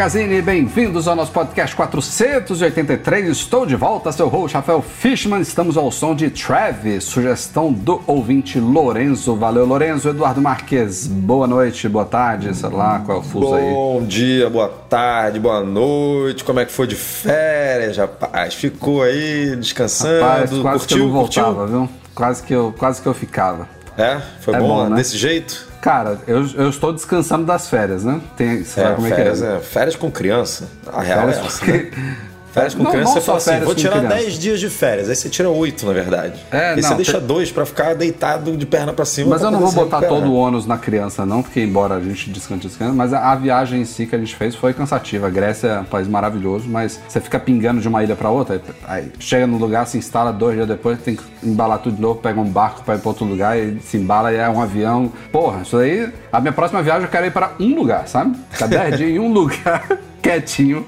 [0.00, 3.28] Magazine, bem-vindos ao nosso podcast 483.
[3.28, 5.42] Estou de volta, seu host Rafael Fishman.
[5.42, 9.36] Estamos ao som de Travis, sugestão do ouvinte Lorenzo.
[9.36, 10.08] Valeu, Lorenzo.
[10.08, 13.74] Eduardo Marques, boa noite, boa tarde, sei lá qual é o fuso aí.
[13.74, 16.44] Bom dia, boa tarde, boa noite.
[16.44, 18.54] Como é que foi de férias, rapaz?
[18.54, 20.22] Ficou aí descansando?
[20.22, 21.78] Rapaz, quase curtiu, que eu não voltava, curtiu?
[21.78, 21.88] viu?
[22.14, 23.68] Quase que eu, quase que eu ficava.
[24.00, 24.20] É?
[24.40, 24.96] Foi É bom, bom, né?
[24.96, 25.68] desse jeito?
[25.80, 28.20] Cara, eu, eu estou descansando das férias, né?
[28.36, 29.56] Tem, você sabe como é que férias, é?
[29.56, 30.68] é, férias com criança.
[30.92, 31.90] A real Férias é essa, né?
[32.52, 34.16] Férias com Não, criança, não você fala assim, vou tirar criança.
[34.16, 35.08] 10 dias de férias.
[35.08, 36.34] Aí você tira 8, na verdade.
[36.50, 39.30] É, e você não, deixa tem- dois pra ficar deitado de perna pra cima.
[39.30, 42.28] Mas eu não vou botar todo o ônus na criança, não, porque embora a gente
[42.30, 45.26] descante crianças, mas a, a viagem em si que a gente fez foi cansativa.
[45.26, 48.60] A Grécia é um país maravilhoso, mas você fica pingando de uma ilha pra outra,
[48.86, 52.20] aí, chega no lugar, se instala dois dias depois, tem que embalar tudo de novo,
[52.20, 55.12] pega um barco pra ir pra outro lugar e se embala e é um avião.
[55.30, 58.36] Porra, isso aí, a minha próxima viagem eu quero ir pra um lugar, sabe?
[58.50, 59.86] Ficar 10 dias em um lugar.
[60.22, 60.86] Quietinho.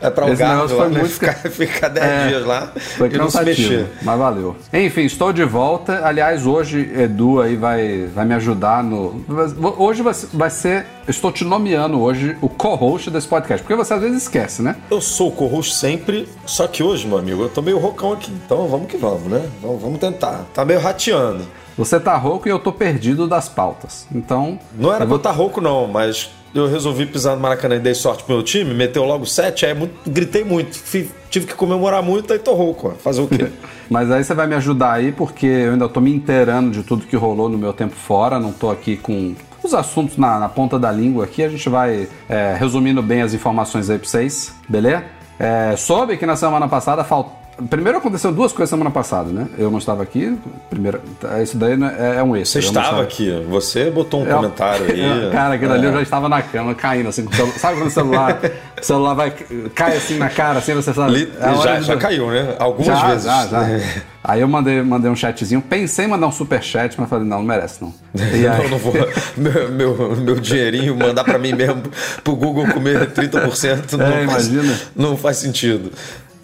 [0.00, 1.00] É pra o Esse negócio lá, foi né?
[1.00, 3.86] muito- Ficar, ficar 10 É, dias lá Foi e não se cansativo, mexer.
[4.02, 4.56] mas valeu.
[4.72, 6.06] Enfim, estou de volta.
[6.06, 9.24] Aliás, hoje Edu aí vai, vai me ajudar no.
[9.76, 10.86] Hoje vai, ser.
[11.06, 14.76] Estou te nomeando hoje o co-host desse podcast, porque você às vezes esquece, né?
[14.90, 18.30] Eu sou o co-host sempre, só que hoje, meu amigo, eu tô meio rocão aqui.
[18.44, 19.48] Então vamos que vamos, né?
[19.62, 20.44] Vamos, vamos tentar.
[20.52, 21.44] Tá meio rateando.
[21.78, 24.04] Você tá rouco e eu tô perdido das pautas.
[24.12, 24.58] Então.
[24.76, 27.80] Não era eu pra eu estar rouco, não, mas eu resolvi pisar no Maracanã e
[27.80, 30.76] dei sorte pro meu time, meteu logo 7, aí muito- gritei muito.
[30.76, 32.94] Fi- tive que comemorar muito, aí tô rouco.
[33.02, 33.48] Fazer o quê?
[33.90, 37.06] Mas aí você vai me ajudar aí, porque eu ainda tô me inteirando de tudo
[37.06, 40.78] que rolou no meu tempo fora, não tô aqui com os assuntos na, na ponta
[40.78, 41.42] da língua aqui.
[41.42, 45.04] A gente vai é, resumindo bem as informações aí pra vocês, beleza?
[45.38, 47.37] É, soube que na semana passada faltou.
[47.68, 49.48] Primeiro aconteceu duas coisas semana passada, né?
[49.58, 50.38] Eu não estava aqui.
[50.70, 51.00] Primeiro,
[51.42, 52.60] isso daí não é, é um Você extra.
[52.60, 55.30] eu não estava aqui, você botou um eu- comentário aí.
[55.32, 55.88] Cara, aquilo ali É.
[55.88, 57.26] eu já estava na cama, caindo assim.
[57.56, 58.38] Sabe quando o celular,
[58.80, 59.30] o celular vai,
[59.74, 61.28] cai assim na cara, assim, você sabe?
[61.40, 62.54] É já, de- já caiu, né?
[62.58, 63.24] Algumas já, vezes.
[63.24, 63.66] Já, já.
[64.22, 67.38] Aí eu mandei, mandei um chatzinho, pensei em mandar um super chat, mas falei, não,
[67.38, 67.92] não merece não.
[68.14, 68.92] E aí, Não, não vou.
[69.36, 71.82] Meu, meu, meu dinheirinho mandar pra mim mesmo
[72.22, 74.78] pro Google comer 30% não, É, faz, imagina.
[74.94, 75.90] não faz sentido.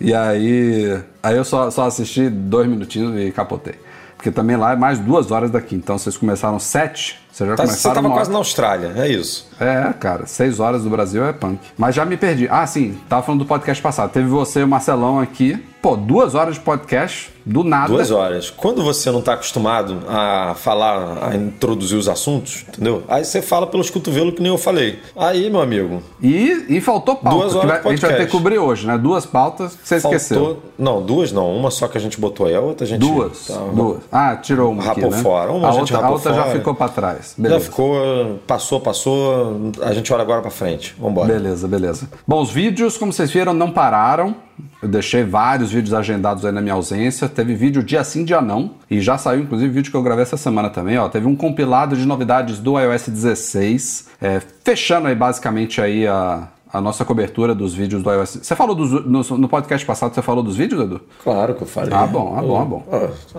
[0.00, 3.74] E aí, aí eu só, só assisti dois minutinhos e capotei.
[4.16, 7.66] Porque também lá é mais duas horas daqui, então vocês começaram sete, vocês já Tá,
[7.66, 8.32] você tava quase hora.
[8.32, 9.48] na Austrália, é isso.
[9.60, 11.58] É, cara, seis horas do Brasil é punk.
[11.76, 12.48] Mas já me perdi.
[12.50, 14.10] Ah, sim, tava falando do podcast passado.
[14.10, 15.62] Teve você e o Marcelão aqui.
[15.80, 17.88] Pô, duas horas de podcast, do nada.
[17.92, 18.48] Duas horas.
[18.48, 23.02] Quando você não tá acostumado a falar, a introduzir os assuntos, entendeu?
[23.06, 24.98] Aí você fala pelos cotovelos que nem eu falei.
[25.14, 27.38] Aí, meu amigo, E, e faltou pauta.
[27.38, 28.96] Duas horas vai- de a gente vai ter que cobrir hoje, né?
[28.96, 30.36] Duas pautas que você esqueceu.
[30.38, 30.62] faltou.
[30.78, 31.54] Não, duas não.
[31.54, 33.00] Uma só que a gente botou aí, a outra a gente.
[33.00, 33.46] Duas.
[33.46, 33.98] tá, duas.
[34.10, 35.22] Ah, tirou uma aqui, Rapou né?
[35.22, 35.52] fora.
[35.52, 37.23] Uma a a gente outra, a outra já ficou pra trás.
[37.30, 37.64] Já Beleza.
[37.64, 39.72] ficou, passou, passou.
[39.82, 40.94] A gente olha agora pra frente.
[40.98, 41.32] Vambora.
[41.32, 42.08] Beleza, beleza.
[42.26, 44.36] Bom, os vídeos, como vocês viram, não pararam.
[44.80, 47.28] Eu deixei vários vídeos agendados aí na minha ausência.
[47.28, 48.72] Teve vídeo dia sim, dia não.
[48.90, 50.96] E já saiu, inclusive, vídeo que eu gravei essa semana também.
[50.98, 54.06] Ó, teve um compilado de novidades do iOS 16.
[54.20, 58.40] é, fechando aí basicamente aí a, a nossa cobertura dos vídeos do iOS.
[58.42, 61.00] Você falou dos, no, no podcast passado, você falou dos vídeos, Edu?
[61.22, 61.94] Claro que eu falei.
[61.94, 62.84] Ah, bom, ah, bom, ah, bom.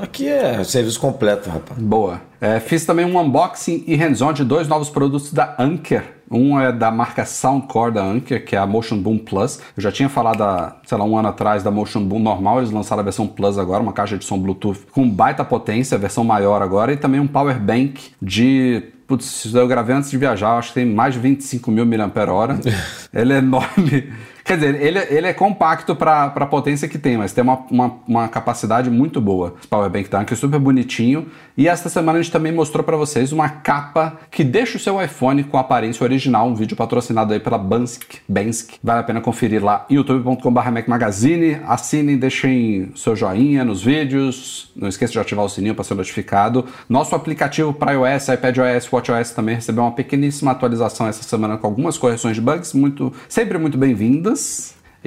[0.02, 1.78] Aqui é serviço completo, rapaz.
[1.78, 2.22] Boa.
[2.40, 6.16] É, fiz também um unboxing e hands-on de dois novos produtos da Anker.
[6.32, 9.60] Um é da marca Soundcore da Anker, que é a Motion Boom Plus.
[9.76, 12.60] Eu já tinha falado, há, sei lá, um ano atrás da Motion Boom normal.
[12.60, 16.24] Eles lançaram a versão Plus agora, uma caixa de som Bluetooth com baita potência, versão
[16.24, 16.94] maior agora.
[16.94, 20.76] E também um Power Bank de Putz, isso eu gravei antes de viajar, acho que
[20.76, 22.60] tem mais de 25 mil mAh.
[23.14, 24.12] ele é enorme.
[24.46, 27.96] Quer dizer, ele, ele é compacto para a potência que tem, mas tem uma, uma,
[28.08, 29.56] uma capacidade muito boa.
[29.58, 31.26] Esse Power Bank Tank é super bonitinho.
[31.58, 35.02] E esta semana a gente também mostrou para vocês uma capa que deixa o seu
[35.02, 38.04] iPhone com a aparência original, um vídeo patrocinado aí pela Bansk.
[38.30, 38.74] Bansk.
[38.84, 41.60] Vale a pena conferir lá em youtube.com.br Mac Magazine.
[41.66, 44.72] Assinem, deixem seu joinha nos vídeos.
[44.76, 46.66] Não esqueça de ativar o sininho para ser notificado.
[46.88, 51.98] Nosso aplicativo para iOS, iPadOS, WatchOS também recebeu uma pequeníssima atualização essa semana com algumas
[51.98, 54.35] correções de bugs, muito sempre muito bem-vindas.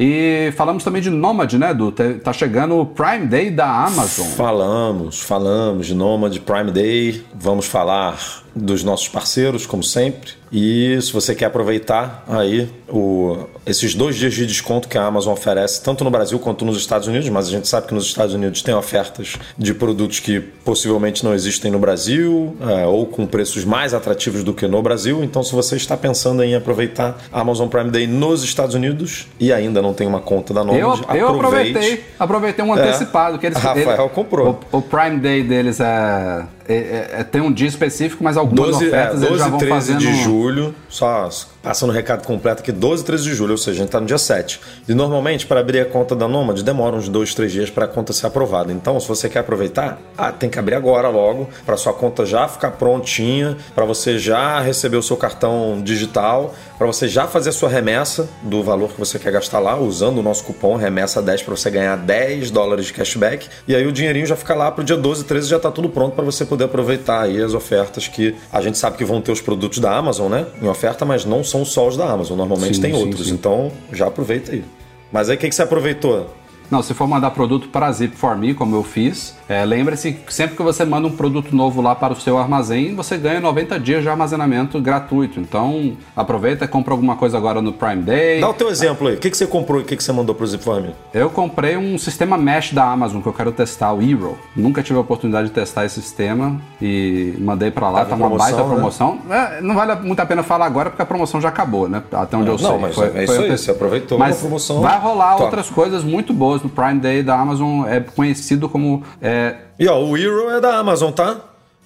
[0.01, 1.93] E falamos também de Nomad, né, Edu?
[2.23, 4.29] Tá chegando o Prime Day da Amazon.
[4.29, 7.25] Falamos, falamos de Nomad Prime Day.
[7.35, 8.17] Vamos falar
[8.58, 10.32] dos nossos parceiros, como sempre.
[10.50, 15.32] E se você quer aproveitar aí o, esses dois dias de desconto que a Amazon
[15.32, 18.34] oferece, tanto no Brasil quanto nos Estados Unidos, mas a gente sabe que nos Estados
[18.34, 23.64] Unidos tem ofertas de produtos que possivelmente não existem no Brasil, é, ou com preços
[23.64, 25.22] mais atrativos do que no Brasil.
[25.22, 29.52] Então, se você está pensando em aproveitar a Amazon Prime Day nos Estados Unidos e
[29.52, 32.81] ainda não tem uma conta da Nomad, eu, eu aproveitei, aproveitei um é.
[32.81, 33.38] antecipado.
[33.38, 34.60] que eles, Rafael ele, comprou.
[34.72, 38.71] O, o Prime Day deles é é, é, é, tem um dia específico, mas algumas
[38.73, 39.99] 12, ofertas é, 12, eles já vão 13 fazendo...
[39.99, 41.29] de julho, só
[41.69, 44.00] passando o recado completo aqui, 12 e 13 de julho, ou seja, a gente está
[44.00, 44.59] no dia 7.
[44.88, 47.88] E normalmente, para abrir a conta da Nomad, demora uns 2, 3 dias para a
[47.88, 48.73] conta ser aprovada.
[48.73, 52.49] Então, se você quer aproveitar, ah, tem que abrir agora logo, para sua conta já
[52.49, 57.53] ficar prontinha, para você já receber o seu cartão digital, para você já fazer a
[57.53, 61.43] sua remessa do valor que você quer gastar lá, usando o nosso cupom remessa 10
[61.43, 63.47] para você ganhar 10 dólares de cashback.
[63.67, 65.70] E aí o dinheirinho já fica lá para o dia 12 e 13 já está
[65.70, 69.20] tudo pronto para você poder aproveitar aí as ofertas que a gente sabe que vão
[69.20, 70.47] ter os produtos da Amazon, né?
[70.62, 72.37] Em oferta, mas não são só os da Amazon.
[72.37, 73.26] Normalmente sim, tem sim, outros.
[73.26, 73.34] Sim.
[73.34, 74.64] Então já aproveita aí.
[75.12, 76.34] Mas aí o que, que você aproveitou?
[76.70, 80.32] Não, se for mandar produto para Zip for Me, como eu fiz, é, lembre-se que
[80.32, 83.81] sempre que você manda um produto novo lá para o seu armazém, você ganha 90
[83.81, 85.41] dias de armazenamento gratuito.
[85.41, 88.41] Então, aproveita e compra alguma coisa agora no Prime Day.
[88.41, 89.15] Dá o teu exemplo aí.
[89.15, 90.82] O que, que você comprou e o que, que você mandou para o Zip for
[90.82, 90.94] Me?
[91.15, 94.38] Eu comprei um sistema Mesh da Amazon que eu quero testar, o Hero.
[94.55, 98.00] Nunca tive a oportunidade de testar esse sistema e mandei para lá.
[98.00, 98.75] Tá, tá uma promoção, baita né?
[98.75, 99.19] promoção.
[99.31, 102.03] É, não vale muito a pena falar agora porque a promoção já acabou, né?
[102.12, 102.69] Até onde não, eu sei.
[102.69, 103.59] Não, mas foi, é isso foi aí.
[103.59, 104.81] Você aproveitou mas a promoção.
[104.81, 105.44] Vai rolar top.
[105.44, 107.87] outras coisas muito boas no Prime Day da Amazon.
[107.87, 109.02] É conhecido como...
[109.20, 109.56] É...
[109.78, 111.37] E ó, o Hero é da Amazon, tá?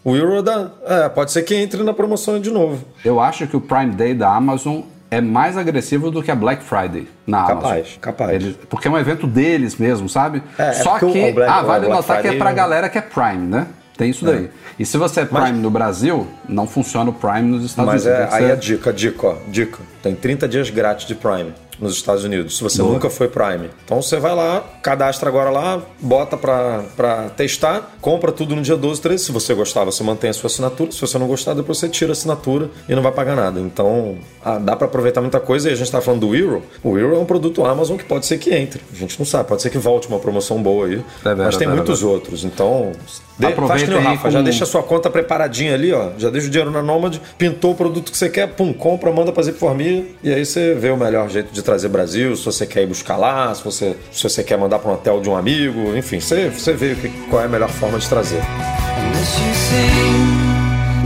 [0.05, 0.71] O Euro é da.
[0.85, 2.85] É, pode ser que entre na promoção de novo.
[3.05, 4.81] Eu acho que o Prime Day da Amazon
[5.11, 7.99] é mais agressivo do que a Black Friday na capaz, Amazon.
[8.01, 10.43] Capaz, Eles, porque é um evento deles mesmo, sabe?
[10.59, 13.03] É, Só é que, Black, ah, vale notar Friday que é pra galera que é
[13.03, 13.67] Prime, né?
[13.97, 14.47] Tem isso daí.
[14.47, 14.49] É.
[14.79, 18.05] E se você é Prime Mas, no Brasil, não funciona o Prime nos Estados Mas
[18.05, 18.25] Unidos.
[18.25, 19.79] Mas é, aí a dica, dica, ó, dica.
[20.03, 21.53] Tem 30 dias grátis de Prime
[21.83, 22.95] nos Estados Unidos, se você Boa.
[22.95, 23.69] nunca foi Prime.
[23.85, 29.01] Então você vai lá, cadastra agora lá, bota para testar, compra tudo no dia 12,
[29.01, 29.25] 13.
[29.25, 30.93] Se você gostar, você mantém a sua assinatura.
[30.93, 33.61] Se você não gostar, depois você tira a assinatura e não vai pagar nada.
[33.61, 35.69] Então ah, dá para aproveitar muita coisa.
[35.69, 36.63] E a gente está falando do Euro.
[36.83, 38.81] O Euro é um produto Amazon que pode ser que entre.
[38.93, 41.03] A gente não sabe, pode ser que volte uma promoção boa aí.
[41.25, 42.45] É mas tem é muitos outros.
[42.45, 42.93] Então
[43.39, 46.11] de, faz que nem o Rafa, já deixa a sua conta preparadinha ali, ó.
[46.19, 49.33] Já deixa o dinheiro na Nomad, pintou o produto que você quer, pum, compra, manda
[49.33, 52.83] pra Zipformia e aí você vê o melhor jeito de trazer Brasil, se você quer
[52.83, 55.97] ir buscar lá, se você, se você quer mandar para um hotel de um amigo,
[55.97, 56.95] enfim, você, você vê
[57.31, 58.43] qual é a melhor forma de trazer.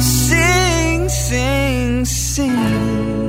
[0.01, 3.26] Sing, sing, sing.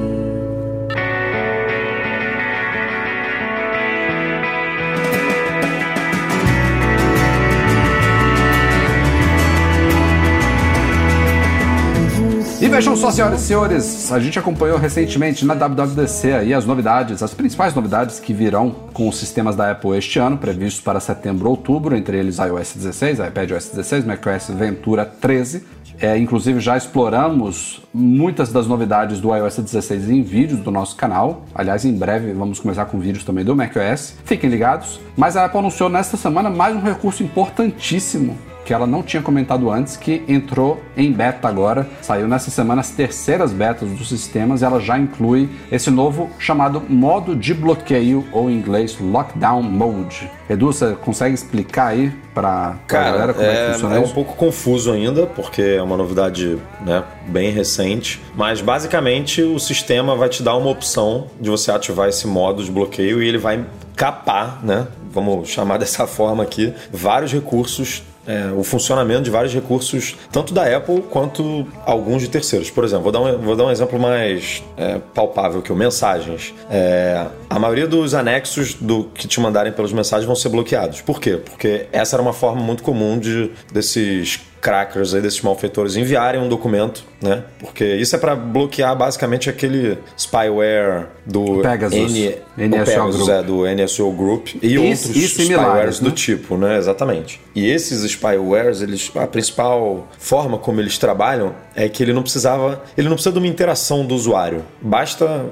[12.59, 17.21] E vejam só, senhoras e senhores, a gente acompanhou recentemente na WWDC aí as novidades,
[17.21, 21.49] as principais novidades que virão com os sistemas da Apple este ano, previstos para setembro
[21.51, 25.63] outubro, entre eles iOS 16, iPadOS 16, macOS Ventura 13.
[25.99, 31.45] É, inclusive já exploramos muitas das novidades do iOS 16 em vídeos do nosso canal.
[31.53, 34.15] Aliás, em breve vamos começar com vídeos também do macOS.
[34.25, 34.99] Fiquem ligados.
[35.15, 38.35] Mas a Apple anunciou nesta semana mais um recurso importantíssimo
[38.67, 41.87] que ela não tinha comentado antes, que entrou em beta agora.
[42.01, 46.83] Saiu nessa semana as terceiras betas dos sistemas e ela já inclui esse novo chamado
[46.89, 50.29] modo de bloqueio, ou em inglês Lockdown Mode.
[50.49, 54.09] Edu, você consegue explicar aí para a galera como é, é que funciona é isso?
[54.09, 59.59] É um pouco confuso ainda, porque é uma novidade né, bem recente, mas basicamente o
[59.59, 63.37] sistema vai te dar uma opção de você ativar esse modo de bloqueio e ele
[63.37, 64.87] vai capar, né?
[65.09, 70.63] Vamos chamar dessa forma aqui, vários recursos é, o funcionamento de vários recursos, tanto da
[70.75, 72.69] Apple quanto alguns de terceiros.
[72.69, 76.53] Por exemplo, vou dar um, vou dar um exemplo mais é, palpável que o mensagens.
[76.69, 81.01] É, a maioria dos anexos do que te mandarem pelas mensagens vão ser bloqueados.
[81.01, 81.37] Por quê?
[81.37, 86.47] Porque essa era uma forma muito comum de desses crackers aí, desses malfeitores enviarem um
[86.47, 87.43] documento, né?
[87.59, 93.29] Porque isso é para bloquear basicamente aquele spyware do Pegasus, N, NSO Pegasus, Group.
[93.29, 96.09] É, do NSO Group e, e outros e spywares né?
[96.09, 96.77] do tipo, né?
[96.77, 97.39] Exatamente.
[97.55, 102.83] E esses spywares, eles, a principal forma como eles trabalham é que ele não precisava,
[102.97, 104.63] ele não precisa de uma interação do usuário.
[104.81, 105.45] Basta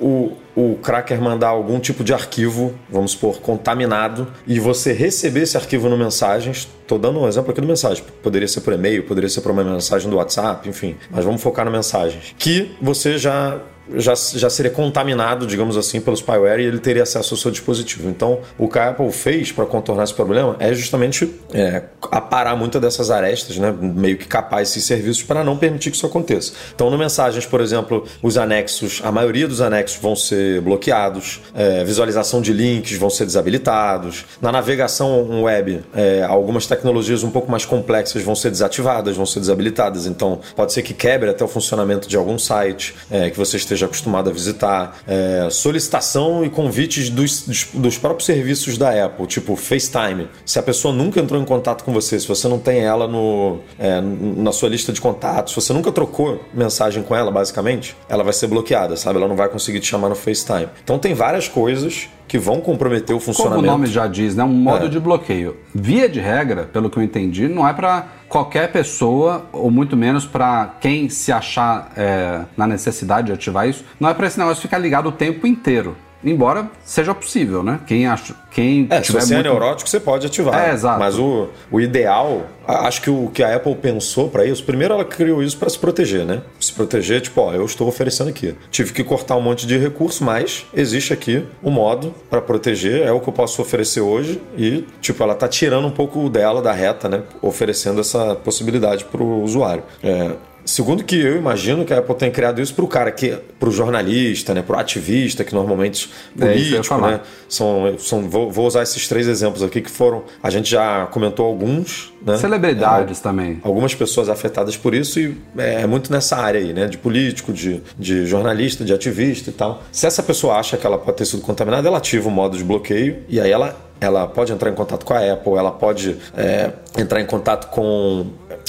[0.00, 5.56] o, o cracker mandar algum tipo de arquivo, vamos supor, contaminado, e você receber esse
[5.56, 6.68] arquivo no mensagens.
[6.82, 8.02] Estou dando um exemplo aqui do mensagem.
[8.22, 10.96] Poderia ser por e-mail, poderia ser por uma mensagem do WhatsApp, enfim.
[11.10, 12.34] Mas vamos focar no mensagens.
[12.38, 13.60] Que você já
[13.94, 18.08] já, já seria contaminado, digamos assim, pelo spyware e ele teria acesso ao seu dispositivo.
[18.08, 22.80] Então, o que a Apple fez para contornar esse problema é justamente é, aparar muitas
[22.80, 23.74] dessas arestas, né?
[23.80, 26.52] meio que capar esses serviços para não permitir que isso aconteça.
[26.74, 31.84] Então, no Mensagens, por exemplo, os anexos, a maioria dos anexos vão ser bloqueados, é,
[31.84, 34.24] visualização de links vão ser desabilitados.
[34.40, 39.40] Na navegação web, é, algumas tecnologias um pouco mais complexas vão ser desativadas, vão ser
[39.40, 40.06] desabilitadas.
[40.06, 43.79] Então, pode ser que quebre até o funcionamento de algum site é, que você esteja
[43.84, 44.98] acostumado a visitar.
[45.06, 50.28] É, solicitação e convites dos, dos, dos, próprios serviços da Apple, tipo FaceTime.
[50.44, 53.58] Se a pessoa nunca entrou em contato com você, se você não tem ela no,
[53.78, 58.22] é, na sua lista de contatos, se você nunca trocou mensagem com ela, basicamente, ela
[58.22, 59.18] vai ser bloqueada, sabe?
[59.18, 60.68] Ela não vai conseguir te chamar no FaceTime.
[60.82, 63.62] Então tem várias coisas que vão comprometer o funcionamento.
[63.62, 64.44] Como o nome já diz, né?
[64.44, 64.88] Um modo é.
[64.88, 65.56] de bloqueio.
[65.74, 70.24] Via de regra, pelo que eu entendi, não é para qualquer pessoa, ou muito menos
[70.24, 74.62] para quem se achar é, na necessidade de ativar isso, não é para esse negócio
[74.62, 75.96] ficar ligado o tempo inteiro.
[76.22, 77.80] Embora seja possível, né?
[77.86, 78.34] Quem acha.
[78.50, 79.48] Quem é, se você é muito...
[79.48, 80.68] é neurótico, você pode ativar.
[80.68, 80.98] É, exato.
[80.98, 85.04] Mas o, o ideal, acho que o que a Apple pensou para isso, primeiro ela
[85.04, 86.42] criou isso para se proteger, né?
[86.58, 88.54] Se proteger, tipo, ó, eu estou oferecendo aqui.
[88.70, 93.12] Tive que cortar um monte de recurso, mas existe aqui o modo para proteger, é
[93.12, 96.72] o que eu posso oferecer hoje e, tipo, ela tá tirando um pouco dela da
[96.72, 97.22] reta, né?
[97.40, 99.82] Oferecendo essa possibilidade para o usuário.
[100.02, 100.32] É,
[100.64, 103.68] Segundo que eu imagino que a Apple tem criado isso para o cara que, para
[103.68, 108.66] o jornalista, né, para o ativista, que normalmente é político, né, são, são vou, vou,
[108.66, 113.22] usar esses três exemplos aqui que foram, a gente já comentou alguns, né, celebridades é,
[113.22, 116.98] também, algumas pessoas afetadas por isso e é, é, muito nessa área aí, né, de
[116.98, 119.82] político, de, de jornalista, de ativista e tal.
[119.90, 122.64] Se essa pessoa acha que ela pode ter sido contaminada, ela ativa o modo de
[122.64, 126.70] bloqueio e aí ela ela pode entrar em contato com a Apple, ela pode é,
[126.96, 128.26] entrar em contato com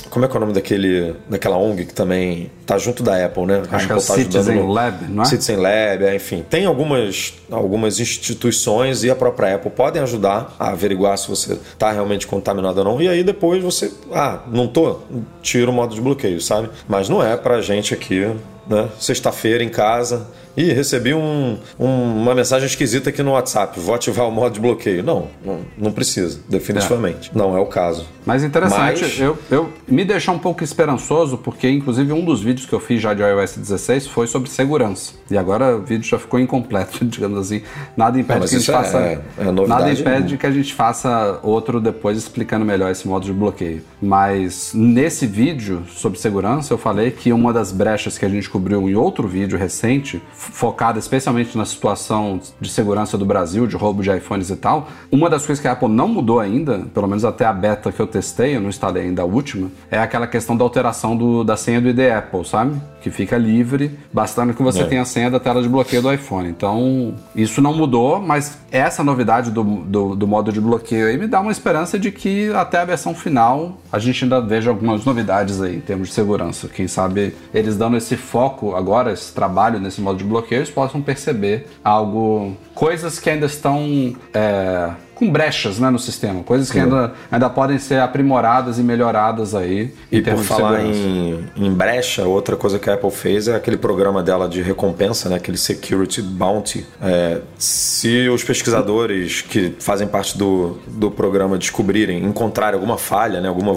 [0.10, 3.46] como é que é o nome daquele, daquela ONG que também está junto da Apple,
[3.46, 3.64] né?
[3.72, 4.72] Acho que é o tá Citizen no...
[4.72, 5.26] Lab, não é?
[5.26, 6.46] Citizen Lab, é, enfim.
[6.50, 11.92] Tem algumas, algumas instituições e a própria Apple podem ajudar a averiguar se você está
[11.92, 13.02] realmente contaminado ou não.
[13.02, 15.00] E aí depois você, ah, não tô,
[15.42, 16.70] tira o modo de bloqueio, sabe?
[16.88, 18.28] Mas não é pra gente aqui,
[18.72, 18.90] né?
[19.00, 24.28] Sexta-feira em casa, Ih, recebi um, um, uma mensagem esquisita aqui no WhatsApp, vou ativar
[24.28, 25.02] o modo de bloqueio.
[25.02, 27.32] Não, não, não precisa, definitivamente.
[27.34, 27.38] É.
[27.38, 28.06] Não é o caso.
[28.26, 29.20] Mas interessante, Mas...
[29.20, 33.02] Eu, eu me deixou um pouco esperançoso, porque inclusive um dos vídeos que eu fiz
[33.02, 35.14] já de iOS 16 foi sobre segurança.
[35.30, 37.62] E agora o vídeo já ficou incompleto, digamos assim.
[37.96, 38.98] Nada impede que a gente é, faça.
[39.00, 43.34] É, é nada impede que a gente faça outro depois explicando melhor esse modo de
[43.34, 43.84] bloqueio.
[44.02, 48.61] Mas nesse vídeo sobre segurança, eu falei que uma das brechas que a gente cobriu
[48.70, 54.16] em outro vídeo recente focada especialmente na situação de segurança do Brasil, de roubo de
[54.16, 57.46] iPhones e tal, uma das coisas que a Apple não mudou ainda, pelo menos até
[57.46, 60.64] a beta que eu testei, eu não instalei ainda a última, é aquela questão da
[60.64, 62.80] alteração do, da senha do ID Apple, sabe?
[63.02, 64.86] Que fica livre, bastando que você é.
[64.86, 66.50] tenha a senha da tela de bloqueio do iPhone.
[66.50, 71.28] Então, isso não mudou, mas essa novidade do, do, do modo de bloqueio aí me
[71.28, 75.62] dá uma esperança de que até a versão final a gente ainda veja algumas novidades
[75.62, 76.68] aí em termos de segurança.
[76.68, 81.68] Quem sabe eles dando esse foco agora, esse trabalho nesse modo de bloqueios, possam perceber
[81.84, 84.92] algo, coisas que ainda estão é,
[85.22, 89.94] com brechas né, no sistema, coisas que ainda, ainda podem ser aprimoradas e melhoradas aí.
[90.12, 94.24] E por falar em, em, brecha, outra coisa que a Apple fez é aquele programa
[94.24, 96.88] dela de recompensa, né, aquele Security Bounty.
[97.00, 103.48] É, se os pesquisadores que fazem parte do, do programa descobrirem, encontrarem alguma falha, né,
[103.48, 103.76] alguma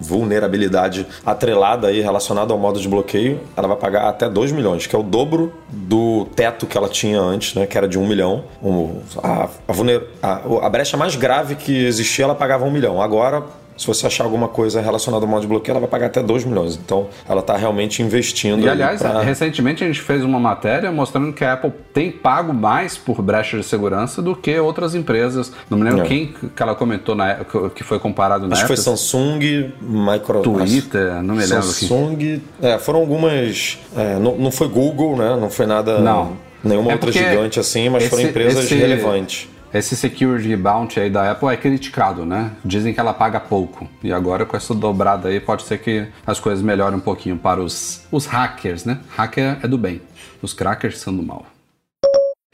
[0.00, 4.96] vulnerabilidade atrelada aí relacionada ao modo de bloqueio, ela vai pagar até 2 milhões, que
[4.96, 8.08] é o dobro do teto que ela tinha antes, né, que era de 1 um
[8.08, 8.44] milhão.
[8.60, 13.02] Um, a, a, vulner, a, a brecha mais grave que existia, ela pagava um milhão.
[13.02, 13.42] Agora,
[13.76, 16.44] se você achar alguma coisa relacionada ao modo de bloqueio, ela vai pagar até 2
[16.44, 16.76] milhões.
[16.82, 18.64] Então, ela está realmente investindo.
[18.64, 19.20] E, aliás, pra...
[19.20, 23.58] recentemente a gente fez uma matéria mostrando que a Apple tem pago mais por brecha
[23.58, 25.52] de segurança do que outras empresas.
[25.68, 26.08] Não me lembro é.
[26.08, 30.44] quem que ela comentou na que foi comparado na Acho que foi Samsung, Microsoft.
[30.44, 31.62] Twitter, não me lembro.
[31.64, 32.40] Samsung.
[32.62, 33.78] É, foram algumas.
[33.96, 35.36] É, não, não foi Google, né?
[35.38, 35.98] Não foi nada.
[35.98, 36.32] Não.
[36.62, 38.74] Nenhuma é outra gigante assim, mas esse, foram empresas esse...
[38.74, 42.52] relevantes esse security bounty aí da Apple é criticado, né?
[42.64, 43.88] Dizem que ela paga pouco.
[44.04, 47.60] E agora com essa dobrada aí pode ser que as coisas melhorem um pouquinho para
[47.60, 48.98] os, os hackers, né?
[49.16, 50.00] Hacker é do bem,
[50.40, 51.44] os crackers são do mal.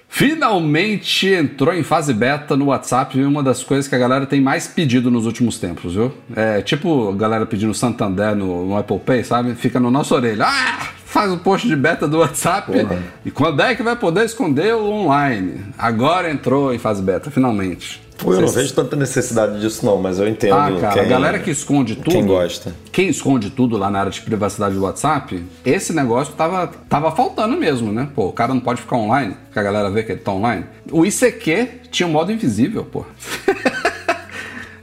[0.09, 4.67] Finalmente entrou em fase beta no WhatsApp, uma das coisas que a galera tem mais
[4.67, 6.13] pedido nos últimos tempos, viu?
[6.35, 9.55] É tipo a galera pedindo Santander no, no Apple Pay, sabe?
[9.55, 10.47] Fica no nosso orelha.
[10.47, 11.00] Ah!
[11.11, 12.71] Faz o post de beta do WhatsApp.
[12.71, 13.03] Porra.
[13.25, 15.61] E quando é que vai poder esconder o online?
[15.77, 18.01] Agora entrou em fase beta, finalmente.
[18.17, 20.55] Pô, eu não vejo tanta necessidade disso, não, mas eu entendo.
[20.55, 22.11] Ah, cara, quem, a galera que esconde tudo.
[22.11, 22.75] Quem gosta.
[22.93, 27.57] Quem esconde tudo lá na área de privacidade do WhatsApp, esse negócio tava, tava faltando
[27.57, 28.09] mesmo, né?
[28.15, 30.67] Pô, o cara não pode ficar online, que a galera vê que ele tá online.
[30.93, 33.05] O ICQ tinha um modo invisível, pô.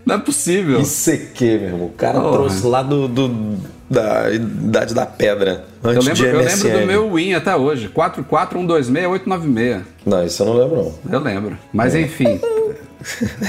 [0.08, 0.82] não é possível.
[0.82, 1.86] ICQ, meu irmão.
[1.88, 2.32] O cara Porra.
[2.34, 3.58] trouxe lá do, do-
[3.90, 5.66] da Idade da Pedra.
[5.84, 6.64] Eu Antes lembro, de eu MSN.
[6.68, 7.90] lembro do meu Win até hoje.
[7.96, 9.82] 44126-896.
[10.06, 11.14] Não, isso eu não lembro, não.
[11.14, 11.58] Eu lembro.
[11.74, 12.40] Mas enfim.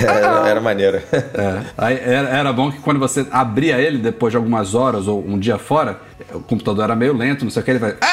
[0.00, 1.00] Era, era maneiro.
[1.10, 1.94] É.
[2.14, 5.58] Era, era bom que quando você abria ele depois de algumas horas ou um dia
[5.58, 5.98] fora,
[6.32, 7.96] o computador era meio lento, não sei o que, ele vai.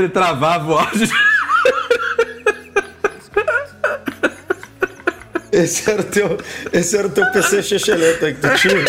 [0.00, 1.08] Ele travava o áudio.
[5.52, 6.38] Esse era o teu,
[6.72, 8.84] esse era o teu PC chechelento aí que tu tinha.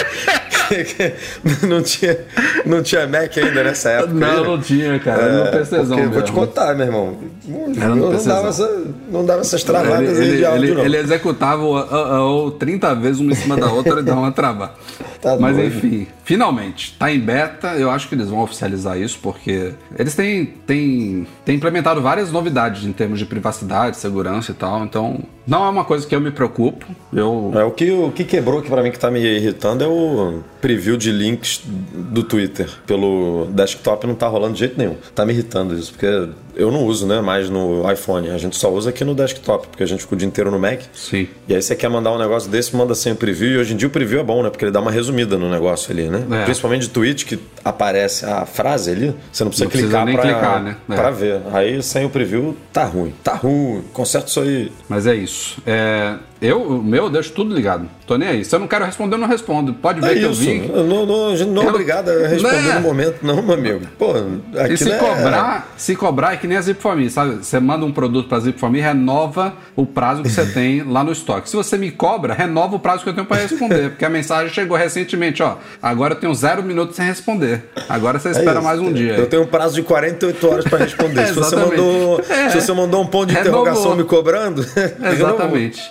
[1.68, 2.18] não tinha.
[2.66, 4.14] Não tinha Mac ainda nessa época.
[4.14, 5.22] Não, aí, não tinha, cara.
[5.22, 6.36] Era É, PCzão porque, vou te mesmo.
[6.48, 7.18] contar, meu irmão.
[7.48, 10.86] Não dava, essa, não dava essas Ele, travadas aí ele, de áudio, ele- não.
[10.86, 14.32] ele executava o, o, o 30 vezes uma em cima da outra e dava uma
[14.32, 14.74] travada.
[15.22, 15.76] Tá Mas doido.
[15.78, 17.76] enfim, finalmente, tá em beta.
[17.76, 22.84] Eu acho que eles vão oficializar isso porque eles têm, têm, têm implementado várias novidades
[22.86, 24.84] em termos de privacidade, segurança e tal.
[24.84, 26.88] Então, não é uma coisa que eu me preocupo.
[27.14, 27.52] Eu.
[27.54, 30.40] É, o, que, o que quebrou aqui pra mim que tá me irritando é o
[30.62, 34.96] preview de links do Twitter pelo desktop não tá rolando de jeito nenhum.
[35.16, 38.30] Tá me irritando isso, porque eu não uso, né, mais no iPhone.
[38.30, 40.60] A gente só usa aqui no desktop, porque a gente fica o dia inteiro no
[40.60, 40.82] Mac.
[40.94, 41.28] Sim.
[41.48, 43.52] E aí você quer mandar um negócio desse, manda sem o preview.
[43.52, 44.50] E hoje em dia o preview é bom, né?
[44.50, 46.24] Porque ele dá uma resumida no negócio ali, né?
[46.42, 46.44] É.
[46.46, 50.16] Principalmente de tweet, que aparece a frase ali, você não precisa Não precisa clicar nem
[50.16, 50.76] pra, clicar, né?
[50.90, 50.96] É.
[50.96, 51.42] pra ver.
[51.54, 53.14] Aí sem o preview, tá ruim.
[53.24, 53.84] Tá ruim.
[53.94, 54.72] Conserta isso aí.
[54.90, 55.62] Mas é isso.
[55.66, 57.88] É, eu, o meu, eu deixo tudo ligado.
[58.08, 58.44] Tô nem aí.
[58.46, 59.74] Se eu não quero responder, eu não respondo.
[59.74, 60.42] Pode ver É que eu isso.
[60.42, 60.60] vi.
[60.68, 62.74] Não, não, a gente não é Eu- obrigado a responder Né?
[62.76, 63.82] no momento, não, meu amigo.
[63.98, 64.12] Pô,
[64.58, 64.98] aqui E se é...
[64.98, 67.36] cobrar, se cobrar é que nem a Zip for Me, sabe?
[67.36, 71.04] Você manda um produto pra Zip for Me, renova o prazo que você tem lá
[71.04, 71.50] no estoque.
[71.50, 74.54] Se você me cobra, renova o prazo que eu tenho pra responder, porque a mensagem
[74.54, 75.58] chegou recentemente, ó.
[75.82, 77.70] Agora eu tenho zero minutos sem responder.
[77.88, 78.64] Agora você É espera isso.
[78.64, 79.14] mais um dia.
[79.16, 81.28] Eu tenho um prazo de 48 horas para responder.
[81.30, 82.50] se, você mandou, É.
[82.50, 83.62] se você mandou um ponto de Renovou.
[83.62, 84.66] interrogação me cobrando.
[85.14, 85.82] Exatamente.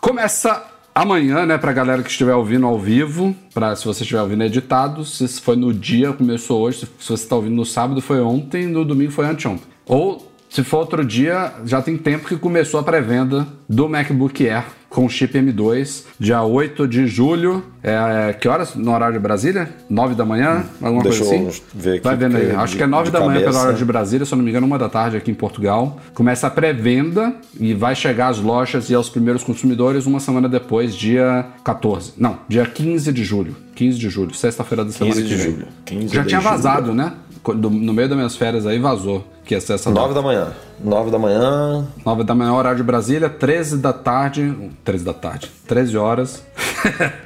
[0.00, 0.62] Começa
[0.94, 5.04] amanhã, né, pra galera que estiver ouvindo ao vivo, para se você estiver ouvindo editado,
[5.04, 8.66] se foi no dia, começou hoje, se se você está ouvindo no sábado foi ontem,
[8.66, 9.66] no domingo foi anteontem.
[9.86, 14.66] Ou se for outro dia, já tem tempo que começou a pré-venda do MacBook Air
[14.92, 17.64] com chip M2, dia 8 de julho.
[17.82, 19.68] É, que horas no horário de Brasília?
[19.90, 20.64] 9 da manhã?
[20.80, 21.60] Alguma Deixa coisa assim?
[21.74, 22.50] ver aqui, Vai vendo aí.
[22.52, 24.36] Acho de- que é 9 de da manhã pela cabeça- hora de Brasília, se eu
[24.36, 25.98] não me engano, uma da tarde aqui em Portugal.
[26.14, 30.94] Começa a pré-venda e vai chegar às lojas e aos primeiros consumidores uma semana depois,
[30.94, 32.12] dia 14.
[32.16, 33.56] Não, dia 15 de julho.
[33.74, 35.52] 15 de julho, sexta-feira da semana 15 que de vem.
[35.52, 35.66] julho.
[35.84, 36.52] 15 Já tinha julho.
[36.52, 37.12] vazado, né?
[37.54, 40.52] No meio das minhas férias aí vazou que ia ser essa 9 da manhã.
[40.82, 41.86] 9 da manhã.
[42.04, 44.70] 9 da manhã, horário de Brasília, 13 da tarde.
[44.84, 45.50] 13 da tarde.
[45.66, 46.42] 13 horas.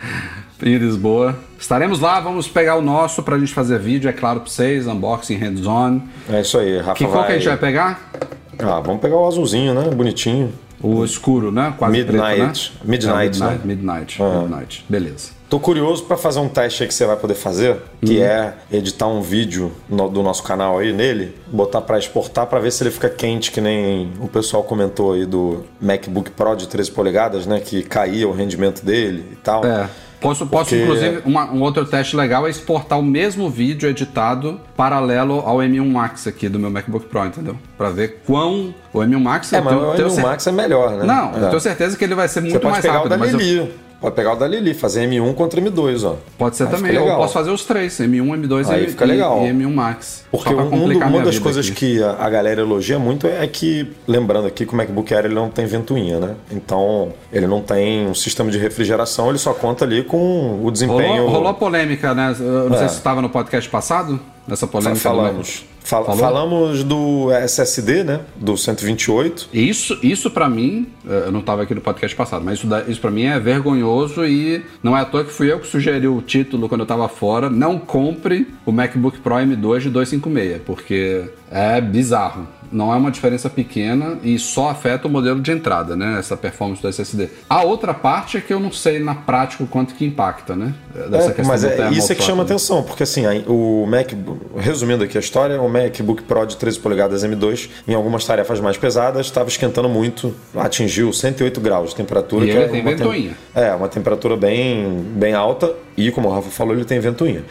[0.62, 1.37] em Lisboa.
[1.59, 5.37] Estaremos lá, vamos pegar o nosso pra gente fazer vídeo, é claro, pra vocês, unboxing,
[5.37, 6.00] hands-on.
[6.29, 7.12] É isso aí, Rafa Que vai...
[7.12, 8.11] qual que a gente vai pegar?
[8.59, 9.90] Ah, vamos pegar o azulzinho, né?
[9.90, 10.52] Bonitinho.
[10.83, 11.74] O escuro, né?
[11.76, 12.37] Quase Midnight.
[12.37, 12.90] preto, né?
[12.90, 13.61] Midnight, É, né?
[13.64, 14.85] midnight, midnight, midnight.
[14.88, 15.36] Beleza.
[15.49, 18.25] Tô curioso para fazer um teste aí que você vai poder fazer, que Uhum.
[18.25, 22.73] é editar um vídeo no- do nosso canal aí nele, botar para exportar para ver
[22.73, 26.91] se ele fica quente, que nem o pessoal comentou aí do MacBook Pro de 13
[26.91, 27.61] polegadas, né?
[27.61, 29.65] Que caía o rendimento dele e tal.
[29.65, 29.89] É.
[30.19, 34.59] Posso, posso Porque- inclusive, uma- um outro teste legal é exportar o mesmo vídeo editado
[34.77, 37.55] paralelo ao M1 Max aqui do meu MacBook Pro, entendeu?
[37.79, 39.53] Pra ver quão o M1 Max...
[39.53, 41.05] É, mas tenho- o tenho M1 cer- Max é melhor, né?
[41.05, 41.45] Não, é.
[41.45, 43.07] eu tenho certeza que ele vai ser muito Você pode mais pegar rápido.
[43.07, 43.69] o da mas eu-
[44.07, 46.14] Pode pegar o da Lili, fazer M1 contra M2, ó.
[46.38, 46.95] Pode ser Aí também.
[46.95, 49.45] Eu posso fazer os três, M1, M2 Aí e, fica legal.
[49.45, 50.25] e M1 Max.
[50.31, 51.75] Porque um- um uma das coisas aqui.
[51.97, 55.35] que a, a galera elogia muito é que, lembrando aqui que o MacBook Air ele
[55.35, 56.35] não tem ventoinha, né?
[56.53, 61.16] Então, ele não tem um sistema de refrigeração, ele só conta ali com o desempenho.
[61.25, 62.33] Rolou, rolou a polêmica, né?
[62.38, 62.79] Eu não É.
[62.79, 65.01] sei se estava no podcast passado, nessa polêmica.
[65.01, 65.64] Falamos.
[65.87, 66.20] Fal- Falou?
[66.20, 68.20] Falamos do SSD, né?
[68.35, 69.49] Do 128.
[69.53, 73.01] Isso, isso para mim, eh, eu não estava aqui no podcast passado, mas isso, isso
[73.01, 76.20] para mim é vergonhoso e não é à toa que fui eu que sugeri o
[76.20, 77.49] título quando eu estava fora.
[77.49, 82.49] Não compre o MacBook Pro M2 de 256, porque é bizarro.
[82.72, 86.16] Não é uma diferença pequena e só afeta o modelo de entrada, né?
[86.18, 87.29] Essa performance do SSD.
[87.49, 90.75] A outra parte é que eu não sei na prática o quanto que impacta, né?
[91.09, 92.57] Dessa É, questão mas é isso é que chama throttling.
[92.57, 94.11] atenção, porque assim, o Mac,
[94.59, 98.77] resumindo aqui a história, o MacBook Pro de 13 polegadas M2, em algumas tarefas mais
[98.77, 102.45] pesadas, estava esquentando muito, atingiu 108 graus de temperatura.
[102.45, 103.37] E que ele é tem ventoinha.
[103.55, 107.45] É, uma temperatura bem, bem alta e, como o Rafa falou, ele tem ventoinha.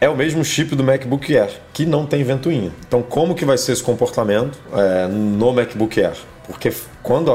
[0.00, 2.72] É o mesmo chip do MacBook Air, que não tem ventoinha.
[2.86, 6.16] Então, como que vai ser esse comportamento é, no MacBook Air?
[6.44, 6.72] Porque
[7.04, 7.30] quando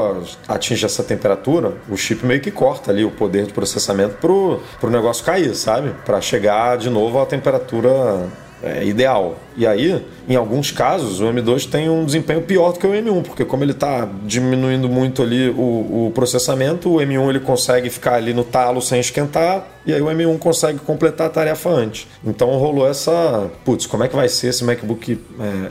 [0.46, 4.90] atinge essa temperatura, o chip meio que corta ali o poder de processamento pro, pro
[4.90, 5.94] negócio cair, sabe?
[6.04, 8.28] Para chegar de novo à temperatura
[8.62, 9.38] é, ideal.
[9.56, 13.22] E aí, em alguns casos, o M2 tem um desempenho pior do que o M1,
[13.22, 18.14] porque como ele está diminuindo muito ali o, o, processamento, o M1 ele consegue ficar
[18.14, 22.06] ali no talo sem esquentar, e aí o M1 consegue completar a tarefa antes.
[22.24, 25.18] Então rolou essa, putz, como é que vai ser esse MacBook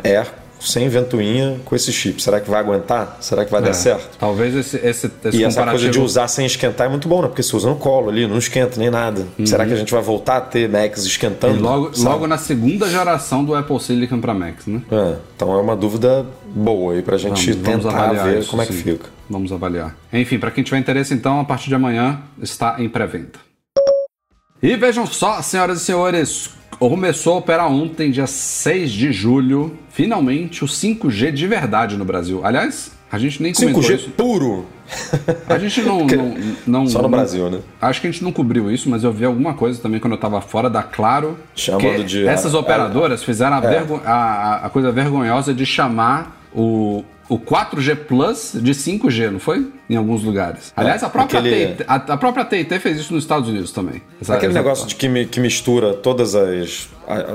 [0.04, 0.28] é, Air
[0.60, 2.22] sem ventoinha com esse chip.
[2.22, 3.18] Será que vai aguentar?
[3.22, 4.18] Será que vai é, dar certo?
[4.18, 7.28] Talvez esse, esse, esse E essa coisa de usar sem esquentar é muito bom, né?
[7.28, 9.26] Porque você usa no colo ali, não esquenta nem nada.
[9.38, 9.46] Uhum.
[9.46, 11.58] Será que a gente vai voltar a ter Macs esquentando?
[11.58, 14.82] E logo, logo na segunda geração do Apple Silicon para Macs, né?
[14.92, 18.62] É, então é uma dúvida boa aí pra gente vamos, tentar vamos ver isso, como
[18.62, 18.84] é que sim.
[18.84, 19.10] fica.
[19.30, 19.96] Vamos avaliar.
[20.12, 23.40] Enfim, para quem tiver interesse, então, a partir de amanhã está em pré-venda.
[24.62, 30.64] E vejam só, senhoras e senhores, começou a operar ontem, dia 6 de julho, finalmente
[30.64, 32.42] o 5G de verdade no Brasil.
[32.44, 34.10] Aliás, a gente nem comentou 5G isso.
[34.12, 34.66] puro!
[35.50, 36.36] A gente não, não,
[36.66, 37.60] não, Só no não, Brasil, né?
[37.82, 40.18] Acho que a gente não cobriu isso, mas eu vi alguma coisa também quando eu
[40.18, 41.38] estava fora da Claro.
[41.56, 42.26] Chamando de.
[42.28, 43.62] Essas operadoras fizeram a, é.
[43.62, 49.68] vergo, a, a coisa vergonhosa de chamar o, o 4G Plus de 5G, não foi?
[49.90, 50.74] Em alguns lugares.
[50.76, 51.68] É, Aliás, a própria, Aquele...
[51.68, 54.02] TIT, a, a, própria TIT fez isso nos Estados Unidos também.
[54.22, 56.90] Essa, Aquele essa negócio de que, que mistura todas as,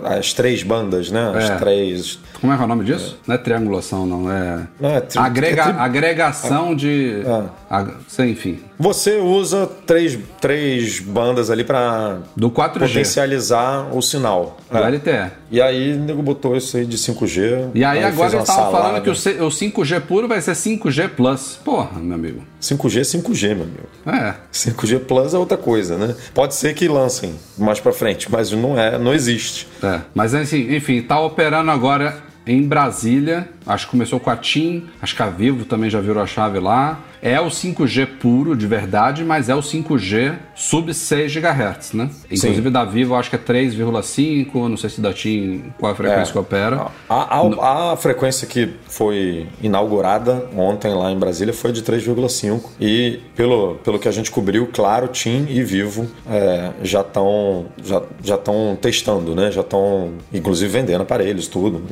[0.04, 1.32] as, três bandas, né?
[1.34, 1.56] As é.
[1.56, 2.18] três.
[2.40, 3.18] Como é que é o nome disso?
[3.22, 3.28] É.
[3.28, 4.30] Não é triangulação, não.
[4.30, 4.66] É.
[4.78, 5.18] Não, é tri...
[5.18, 5.62] Agrega...
[5.62, 5.74] É tri...
[5.78, 7.22] Agregação de.
[7.24, 7.44] É.
[7.70, 7.92] Ag...
[8.18, 8.60] Enfim.
[8.78, 14.58] Você usa três, três bandas ali para potencializar o sinal.
[14.70, 14.90] Do é.
[14.90, 15.32] LTE.
[15.50, 17.70] E aí o nego botou isso aí de 5G.
[17.74, 21.10] E aí, aí agora eles estavam falando que o, o 5G puro vai ser 5G
[21.10, 21.60] Plus.
[21.64, 22.41] Porra, meu amigo.
[22.60, 23.88] 5G é 5G, meu amigo.
[24.06, 24.34] É.
[24.52, 26.14] 5G Plus é outra coisa, né?
[26.34, 29.66] Pode ser que lancem mais para frente, mas não é, não existe.
[29.82, 30.00] É.
[30.14, 33.48] Mas assim, enfim, tá operando agora em Brasília.
[33.66, 36.58] Acho que começou com a TIM, acho que a Vivo também já virou a chave
[36.58, 37.00] lá.
[37.20, 42.10] É o 5G puro, de verdade, mas é o 5G sub 6 GHz, né?
[42.24, 42.70] Inclusive Sim.
[42.70, 46.30] da Vivo, acho que é 3,5, não sei se da TIM qual é a frequência
[46.30, 46.32] é.
[46.32, 46.88] que opera.
[47.08, 53.20] A, a, a, frequência que foi inaugurada ontem lá em Brasília foi de 3,5 e
[53.36, 58.38] pelo, pelo que a gente cobriu, claro, TIM e Vivo é, já estão já, já
[58.80, 59.52] testando, né?
[59.52, 61.82] Já estão, inclusive, vendendo aparelhos, tudo.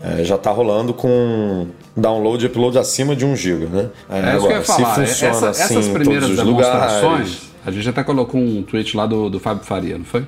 [0.00, 1.09] É, já está rolando com
[1.96, 3.90] download e upload acima de 1 GB, né?
[4.08, 8.40] É, é agora, se funciona Essa, assim essas primeiras demonstrações, lugares, a gente até colocou
[8.40, 10.26] um tweet lá do, do Fábio Faria, não foi?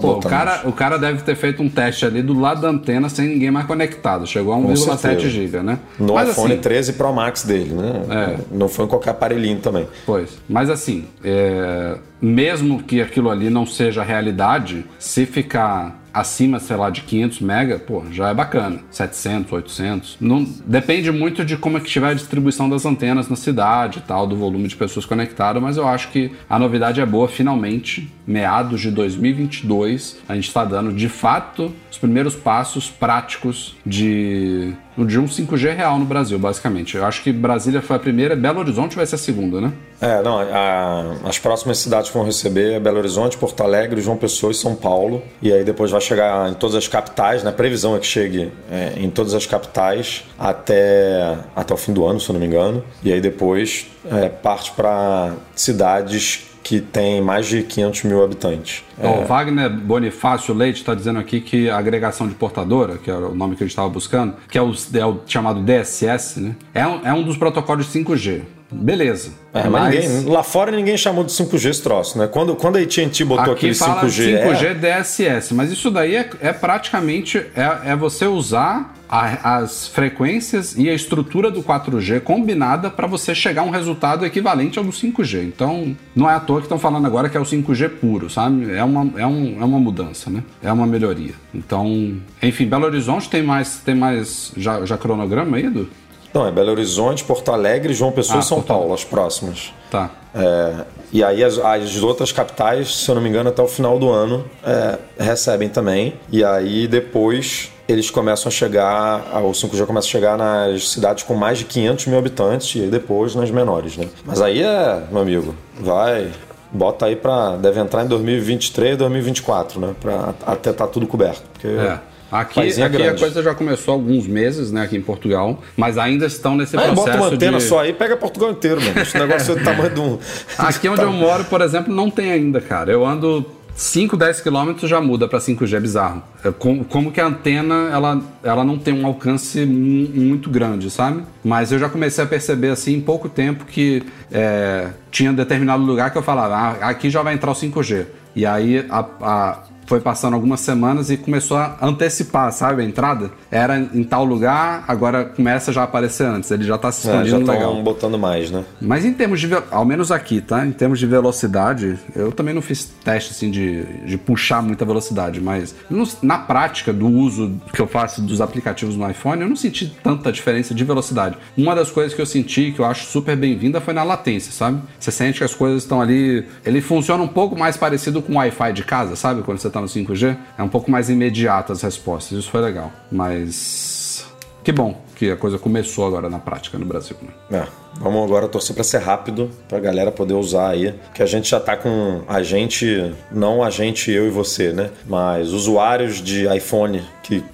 [0.00, 3.08] Pô, o cara, o cara deve ter feito um teste ali do lado da antena
[3.08, 4.26] sem ninguém mais conectado.
[4.26, 5.78] Chegou a 1,7 GB, né?
[5.98, 8.02] No Mas, iPhone assim, 13 Pro Max dele, né?
[8.10, 8.38] É.
[8.52, 9.88] Não foi em qualquer aparelhinho também.
[10.06, 10.38] Pois.
[10.48, 11.96] Mas assim, é...
[12.20, 17.78] mesmo que aquilo ali não seja realidade, se ficar acima, sei lá, de 500 mega,
[17.78, 18.80] pô, já é bacana.
[18.90, 20.16] 700, 800.
[20.20, 24.02] Não, depende muito de como é que estiver a distribuição das antenas na cidade e
[24.02, 28.12] tal, do volume de pessoas conectadas, mas eu acho que a novidade é boa, finalmente,
[28.26, 35.18] meados de 2022, a gente está dando, de fato, os primeiros passos práticos de de
[35.18, 36.96] um 5G real no Brasil, basicamente.
[36.96, 39.72] Eu acho que Brasília foi a primeira, Belo Horizonte vai ser a segunda, né?
[40.00, 44.16] É, não, a, as próximas cidades que vão receber é Belo Horizonte, Porto Alegre, João
[44.16, 45.22] Pessoa e São Paulo.
[45.40, 47.50] E aí depois vai chegar em todas as capitais, né?
[47.50, 52.04] A previsão é que chegue é, em todas as capitais até, até o fim do
[52.04, 52.84] ano, se eu não me engano.
[53.02, 58.84] E aí depois é, parte para cidades que tem mais de 500 mil habitantes.
[58.98, 59.24] O é...
[59.24, 63.56] Wagner Bonifácio Leite está dizendo aqui que a agregação de portadora, que era o nome
[63.56, 66.56] que a gente estava buscando, que é o, é o, chamado DSS, né?
[66.74, 68.42] é, um, é um dos protocolos de 5G.
[68.70, 69.32] Beleza.
[69.52, 72.26] É, mas ninguém, lá fora ninguém chamou de 5G esse troço, né?
[72.26, 74.42] Quando, quando a AT&T botou aquele 5G...
[74.42, 74.74] 5G é...
[74.74, 80.88] DSS, mas isso daí é, é praticamente é, é você usar a, as frequências e
[80.88, 85.44] a estrutura do 4G combinada para você chegar a um resultado equivalente ao do 5G.
[85.44, 88.72] Então, não é à toa que estão falando agora que é o 5G puro, sabe?
[88.72, 90.42] É uma, é um, é uma mudança, né?
[90.62, 91.34] É uma melhoria.
[91.54, 95.90] Então, enfim, Belo Horizonte tem mais, tem mais já, já cronograma aí, Edu?
[96.32, 99.74] Não, é Belo Horizonte, Porto Alegre, João Pessoa ah, e São Porto Paulo, as próximas.
[99.90, 100.10] Tá.
[100.34, 103.98] É, e aí as, as, outras capitais, se eu não me engano, até o final
[103.98, 106.14] do ano é, recebem também.
[106.30, 111.34] E aí depois eles começam a chegar, o 5G começa a chegar nas cidades com
[111.34, 114.08] mais de 500 mil habitantes e depois nas menores, né?
[114.24, 116.30] Mas aí é, meu amigo, vai,
[116.70, 119.94] bota aí para deve entrar em 2023, 2024, né?
[120.00, 121.42] Para até estar tá tudo coberto.
[121.52, 121.68] Porque...
[121.68, 121.98] É.
[122.32, 126.24] Aqui, aqui a coisa já começou há alguns meses, né, aqui em Portugal, mas ainda
[126.24, 127.64] estão nesse aí, processo bota uma antena de...
[127.64, 129.02] só aí pega Portugal inteiro, mano.
[129.02, 130.18] Esse negócio é do tamanho de um...
[130.56, 132.90] Aqui onde eu moro, por exemplo, não tem ainda, cara.
[132.90, 136.22] Eu ando 5, 10 quilômetros já muda para 5G, é bizarro.
[136.44, 141.22] É como, como, que a antena ela, ela não tem um alcance muito grande, sabe?
[141.42, 146.10] Mas eu já comecei a perceber assim em pouco tempo que é, tinha determinado lugar
[146.10, 148.06] que eu falava, ah, aqui já vai entrar o 5G.
[148.34, 149.58] E aí a, a
[149.92, 153.30] foi passando algumas semanas e começou a antecipar, sabe, a entrada.
[153.50, 156.50] Era em tal lugar, agora começa já a aparecer antes.
[156.50, 157.82] Ele já está se escondendo é, já legal.
[157.82, 158.64] botando mais, né?
[158.80, 160.64] Mas em termos de, ao menos aqui, tá?
[160.66, 165.42] Em termos de velocidade, eu também não fiz teste assim de, de puxar muita velocidade,
[165.42, 169.56] mas no, na prática do uso que eu faço dos aplicativos no iPhone, eu não
[169.56, 171.36] senti tanta diferença de velocidade.
[171.54, 174.80] Uma das coisas que eu senti que eu acho super bem-vinda foi na latência, sabe?
[174.98, 178.36] Você sente que as coisas estão ali, ele funciona um pouco mais parecido com o
[178.36, 179.42] Wi-Fi de casa, sabe?
[179.42, 182.38] Quando você está no 5G, é um pouco mais imediato as respostas.
[182.38, 182.90] Isso foi legal.
[183.10, 184.26] Mas
[184.64, 187.16] que bom que a coisa começou agora na prática no Brasil.
[187.22, 187.60] Né?
[187.60, 187.66] É,
[188.00, 191.50] vamos agora torcer para ser rápido, para a galera poder usar aí, que a gente
[191.50, 194.90] já está com a gente, não a gente, eu e você, né?
[195.06, 197.44] Mas usuários de iPhone que,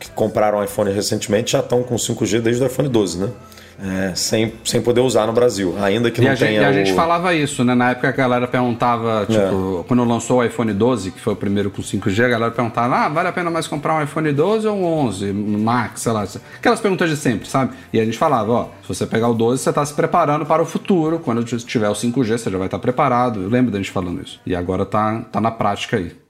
[0.00, 3.30] que compraram iPhone recentemente já estão com 5G desde o iPhone 12, né?
[3.78, 6.52] É, sem, sem poder usar no Brasil, ainda que e não a tenha.
[6.52, 7.74] Gente, e a gente falava isso, né?
[7.74, 9.84] Na época a galera perguntava, tipo, é.
[9.88, 13.08] quando lançou o iPhone 12, que foi o primeiro com 5G, a galera perguntava: ah,
[13.08, 16.26] vale a pena mais comprar um iPhone 12 ou um 11, Max, sei lá.
[16.56, 17.74] Aquelas perguntas de sempre, sabe?
[17.92, 20.62] E a gente falava: ó, se você pegar o 12, você está se preparando para
[20.62, 21.18] o futuro.
[21.18, 23.42] Quando tiver o 5G, você já vai estar preparado.
[23.42, 24.40] Eu lembro da gente falando isso.
[24.46, 26.23] E agora tá, tá na prática aí.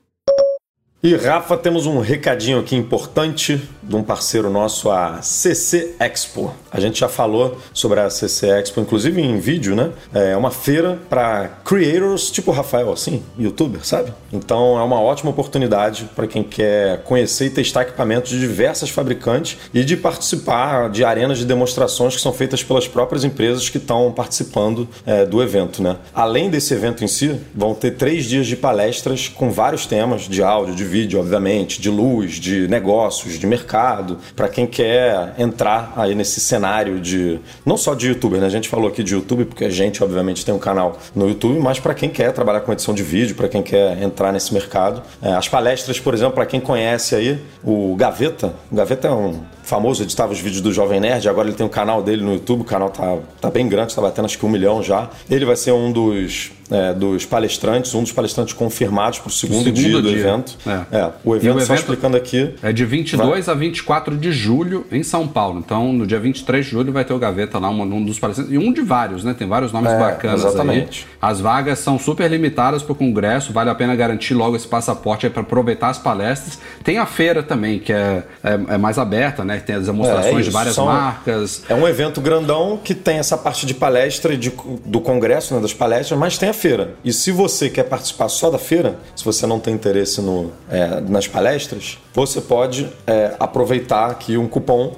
[1.05, 6.51] E Rafa, temos um recadinho aqui importante de um parceiro nosso, a CC Expo.
[6.73, 9.91] A gente já falou sobre a CC Expo, inclusive em vídeo, né?
[10.15, 14.15] É uma feira para creators, tipo Rafael, assim, youtuber, sabe?
[14.33, 19.59] Então é uma ótima oportunidade para quem quer conhecer e testar equipamentos de diversas fabricantes
[19.75, 24.11] e de participar de arenas de demonstrações que são feitas pelas próprias empresas que estão
[24.11, 25.99] participando é, do evento, né?
[26.15, 30.43] Além desse evento em si, vão ter três dias de palestras com vários temas de
[30.43, 36.15] áudio, de vídeo, obviamente, de luz, de negócios, de mercado, para quem quer entrar aí
[36.15, 38.47] nesse cenário de não só de youtuber, né?
[38.47, 41.59] A gente falou aqui de YouTube porque a gente obviamente tem um canal no YouTube,
[41.59, 45.03] mas para quem quer trabalhar com edição de vídeo, para quem quer entrar nesse mercado,
[45.23, 49.41] é, as palestras, por exemplo, para quem conhece aí o Gaveta, o Gaveta é um
[49.65, 52.61] famoso, editava os vídeos do Jovem Nerd, agora ele tem um canal dele no YouTube,
[52.61, 55.09] o canal tá, tá bem grande, tá batendo acho que um milhão já.
[55.29, 59.65] Ele vai ser um dos, é, dos palestrantes, um dos palestrantes confirmados para o segundo,
[59.65, 60.21] segundo, dia do dia.
[60.21, 60.57] evento.
[60.67, 60.99] É.
[60.99, 61.11] é.
[61.25, 62.55] o evento, o só evento explicando aqui.
[62.63, 63.55] É de 22 vai.
[63.55, 65.63] a 24 de julho em São Paulo.
[65.65, 68.53] Então, no dia 23 de julho vai ter o Gaveta lá, um, um dos palestrantes,
[68.53, 69.35] e um de vários, né?
[69.35, 71.07] Tem vários nomes é, bacanas exatamente.
[71.11, 71.31] aí.
[71.31, 75.27] As vagas são super limitadas para o congresso, vale a pena garantir logo esse passaporte
[75.27, 76.59] aí para aproveitar as palestras.
[76.83, 79.54] Tem a feira também, que é, é, é mais aberta, né?
[79.55, 79.61] Né?
[79.61, 81.63] Que tem as demonstrações é, é de várias São, marcas.
[81.69, 84.53] É um evento grandão que tem essa parte de palestra de,
[84.85, 86.95] do congresso, né, das palestras, mas tem a feira.
[87.05, 91.01] E se você quer participar só da feira, se você não tem interesse no, é,
[91.01, 94.97] nas palestras, você pode é, aproveitar aqui um cupom,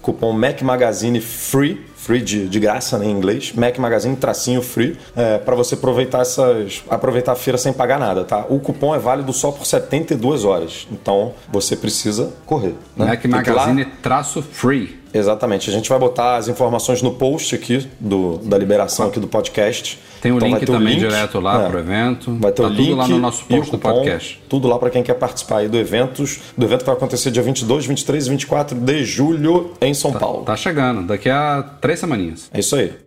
[0.00, 4.96] cupom Mac Magazine Free free de, de graça né, em inglês, Mac Magazine tracinho free,
[5.16, 8.46] é, para você aproveitar essas aproveitar a feira sem pagar nada, tá?
[8.48, 12.74] O cupom é válido só por 72 horas, então você precisa correr.
[12.96, 13.06] Né?
[13.06, 15.00] Mac Magazine traço free.
[15.12, 15.70] Exatamente.
[15.70, 19.98] A gente vai botar as informações no post aqui do, da liberação aqui do podcast.
[20.20, 22.36] Tem o então link também link, direto lá é, para o evento.
[22.40, 24.42] Vai ter tá o link tudo lá no nosso post do podcast.
[24.48, 26.24] Tudo lá para quem quer participar aí do evento.
[26.56, 30.18] Do evento que vai acontecer dia 22, 23 e 24 de julho em São tá,
[30.18, 30.44] Paulo.
[30.44, 32.50] Tá chegando, daqui a três semaninhas.
[32.52, 33.06] É isso aí.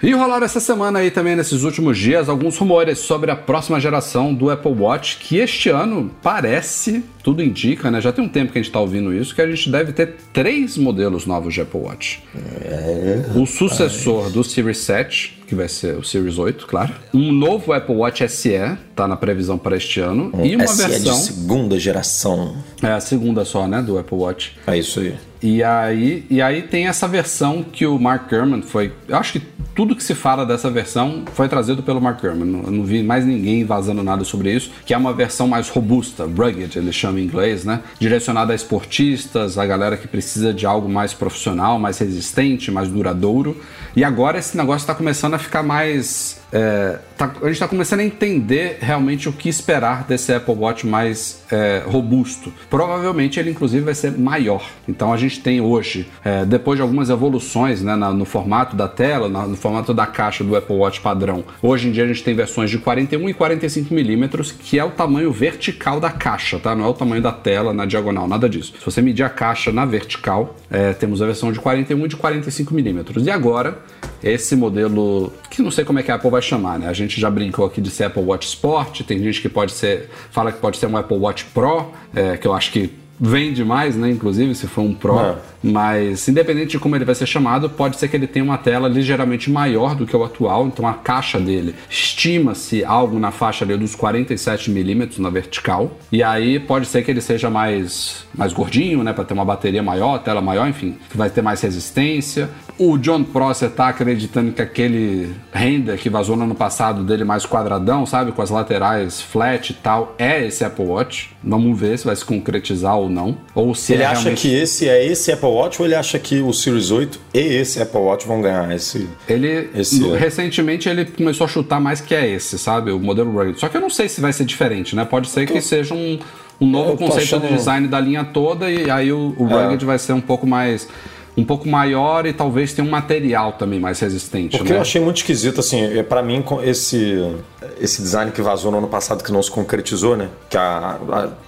[0.00, 4.32] E rolaram essa semana aí também, nesses últimos dias, alguns rumores sobre a próxima geração
[4.32, 8.00] do Apple Watch, que este ano parece, tudo indica, né?
[8.00, 10.14] Já tem um tempo que a gente está ouvindo isso, que a gente deve ter
[10.32, 12.22] três modelos novos de Apple Watch.
[12.34, 14.30] É, o sucessor é.
[14.30, 16.94] do Series 7, que vai ser o Series 8, claro.
[17.12, 18.58] Um novo Apple Watch SE,
[18.96, 20.30] tá na previsão para este ano.
[20.32, 21.14] Um e uma SE versão.
[21.14, 22.56] de segunda geração.
[22.82, 23.82] É a segunda só, né?
[23.82, 24.56] Do Apple Watch.
[24.66, 25.14] É isso aí.
[25.42, 28.92] E aí, e aí tem essa versão que o Mark Gurman foi.
[29.06, 29.42] Eu acho que
[29.78, 32.64] tudo que se fala dessa versão foi trazido pelo Mark Gurman.
[32.64, 34.72] Eu não vi mais ninguém vazando nada sobre isso.
[34.84, 37.80] Que é uma versão mais robusta, rugged, ele chama em inglês, né?
[37.98, 43.60] Direcionada a esportistas, a galera que precisa de algo mais profissional, mais resistente, mais duradouro.
[43.96, 48.00] E agora esse negócio está começando a ficar mais é, tá, a gente está começando
[48.00, 52.52] a entender realmente o que esperar desse Apple Watch mais é, robusto.
[52.70, 54.64] Provavelmente ele, inclusive, vai ser maior.
[54.88, 58.88] Então a gente tem hoje, é, depois de algumas evoluções né, na, no formato da
[58.88, 62.22] tela, na, no formato da caixa do Apple Watch padrão, hoje em dia a gente
[62.22, 66.74] tem versões de 41 e 45 milímetros, que é o tamanho vertical da caixa, tá?
[66.74, 68.74] Não é o tamanho da tela na diagonal, nada disso.
[68.78, 72.16] Se você medir a caixa na vertical, é, temos a versão de 41 e de
[72.16, 73.26] 45 milímetros.
[73.26, 73.78] E agora,
[74.22, 76.88] esse modelo, que não sei como é que a Apple vai chamar, né?
[76.88, 80.10] A gente já brincou aqui de ser Apple Watch Sport, tem gente que pode ser,
[80.30, 83.96] fala que pode ser um Apple Watch Pro, é, que eu acho que vende mais,
[83.96, 84.10] né?
[84.10, 85.18] Inclusive, se for um Pro.
[85.18, 85.36] É.
[85.62, 88.88] Mas, independente de como ele vai ser chamado, pode ser que ele tenha uma tela
[88.88, 90.66] ligeiramente maior do que o atual.
[90.66, 95.90] Então, a caixa dele estima-se algo na faixa ali dos 47 milímetros na vertical.
[96.12, 99.12] E aí pode ser que ele seja mais, mais gordinho, né?
[99.12, 102.48] Para ter uma bateria maior, tela maior, enfim, que vai ter mais resistência.
[102.78, 107.44] O John Prosser tá acreditando que aquele render que vazou no ano passado dele mais
[107.44, 108.30] quadradão, sabe?
[108.30, 111.36] Com as laterais flat e tal, é esse Apple Watch.
[111.42, 113.38] Vamos ver se vai se concretizar ou não.
[113.54, 114.42] Ou se ele é acha realmente...
[114.42, 117.80] que esse é esse Apple Watch ou ele acha que o Series 8 e esse
[117.80, 119.08] Apple Watch vão ganhar esse.
[119.28, 120.06] Ele esse...
[120.10, 122.90] recentemente ele começou a chutar mais que é esse, sabe?
[122.90, 123.58] O modelo Rugged.
[123.58, 125.04] Só que eu não sei se vai ser diferente, né?
[125.04, 126.18] Pode ser que seja um,
[126.60, 127.48] um novo conceito achando...
[127.48, 129.86] de design da linha toda e aí o, o Rugged é.
[129.86, 130.88] vai ser um pouco mais
[131.38, 134.56] um pouco maior e talvez tenha um material também mais resistente.
[134.56, 134.78] Porque né?
[134.78, 137.32] eu achei muito esquisito, assim, é, para mim, esse,
[137.80, 140.28] esse design que vazou no ano passado, que não se concretizou, né?
[140.50, 140.98] Que a,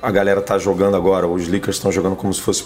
[0.00, 2.64] a, a galera tá jogando agora, os leakers estão jogando como se fosse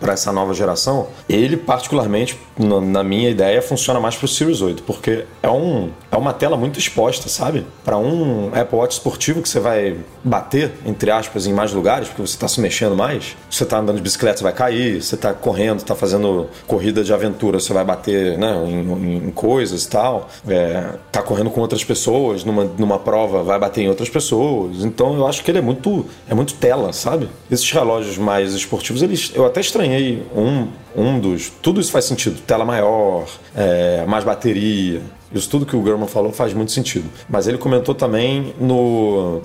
[0.00, 1.08] para essa nova geração.
[1.28, 6.16] Ele, particularmente, na, na, minha ideia, funciona mais pro Series 8, porque é, um, é
[6.16, 7.66] uma tela muito exposta, sabe?
[7.84, 12.22] Para um Apple Watch esportivo que você vai bater, entre aspas, em mais lugares, porque
[12.22, 13.36] você tá se mexendo mais.
[13.50, 17.12] Você tá andando de bicicleta, você vai cair, você tá correndo, tá fazendo corrida de
[17.12, 21.84] aventura, você vai bater né, em, em coisas e tal, é, tá correndo com outras
[21.84, 24.84] pessoas, numa, numa prova vai bater em outras pessoas.
[24.84, 27.28] Então eu acho que ele é muito, é muito tela, sabe?
[27.50, 31.50] Esses relógios mais esportivos, eles, eu até estranhei um, um dos.
[31.62, 32.40] Tudo isso faz sentido.
[32.46, 35.02] Tela maior, é, mais bateria.
[35.32, 37.08] Isso tudo que o German falou faz muito sentido.
[37.28, 39.40] Mas ele comentou também no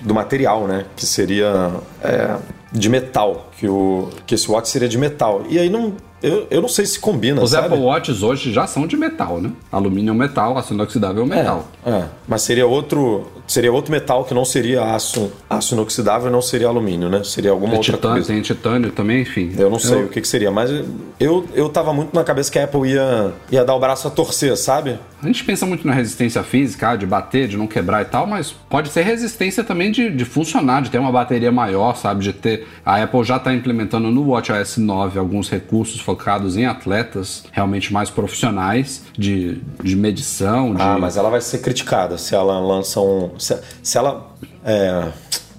[0.00, 0.86] do material, né?
[0.96, 2.36] Que seria é,
[2.72, 5.44] de metal, que, o, que esse watch seria de metal.
[5.48, 7.66] E aí não, eu, eu não sei se combina, Os sabe?
[7.66, 9.52] Apple Watches hoje já são de metal, né?
[9.70, 11.64] Alumínio é metal, aço inoxidável é metal.
[11.84, 16.42] É, é, mas seria outro, seria outro metal que não seria aço, aço inoxidável, não
[16.42, 17.22] seria alumínio, né?
[17.24, 18.32] Seria alguma é outra titânio, coisa.
[18.32, 19.54] Tem titânio também, enfim.
[19.58, 20.04] Eu não sei eu...
[20.06, 20.70] o que, que, seria, mas
[21.18, 24.10] eu, eu tava muito na cabeça que a Apple ia, ia dar o braço a
[24.10, 24.98] torcer, sabe?
[25.22, 28.52] A gente pensa muito na resistência física, de bater, de não quebrar e tal, mas
[28.52, 32.22] pode ser resistência também de, de funcionar, de ter uma bateria maior, sabe?
[32.22, 32.66] De ter.
[32.84, 37.92] A Apple já está implementando no WatchOS 9 alguns recursos focados em atletas atletas realmente
[37.92, 40.74] mais profissionais de, de medição.
[40.74, 40.82] De...
[40.82, 43.35] Ah, mas ela vai ser criticada se ela lança um.
[43.38, 44.34] Se, se ela.
[44.64, 45.12] É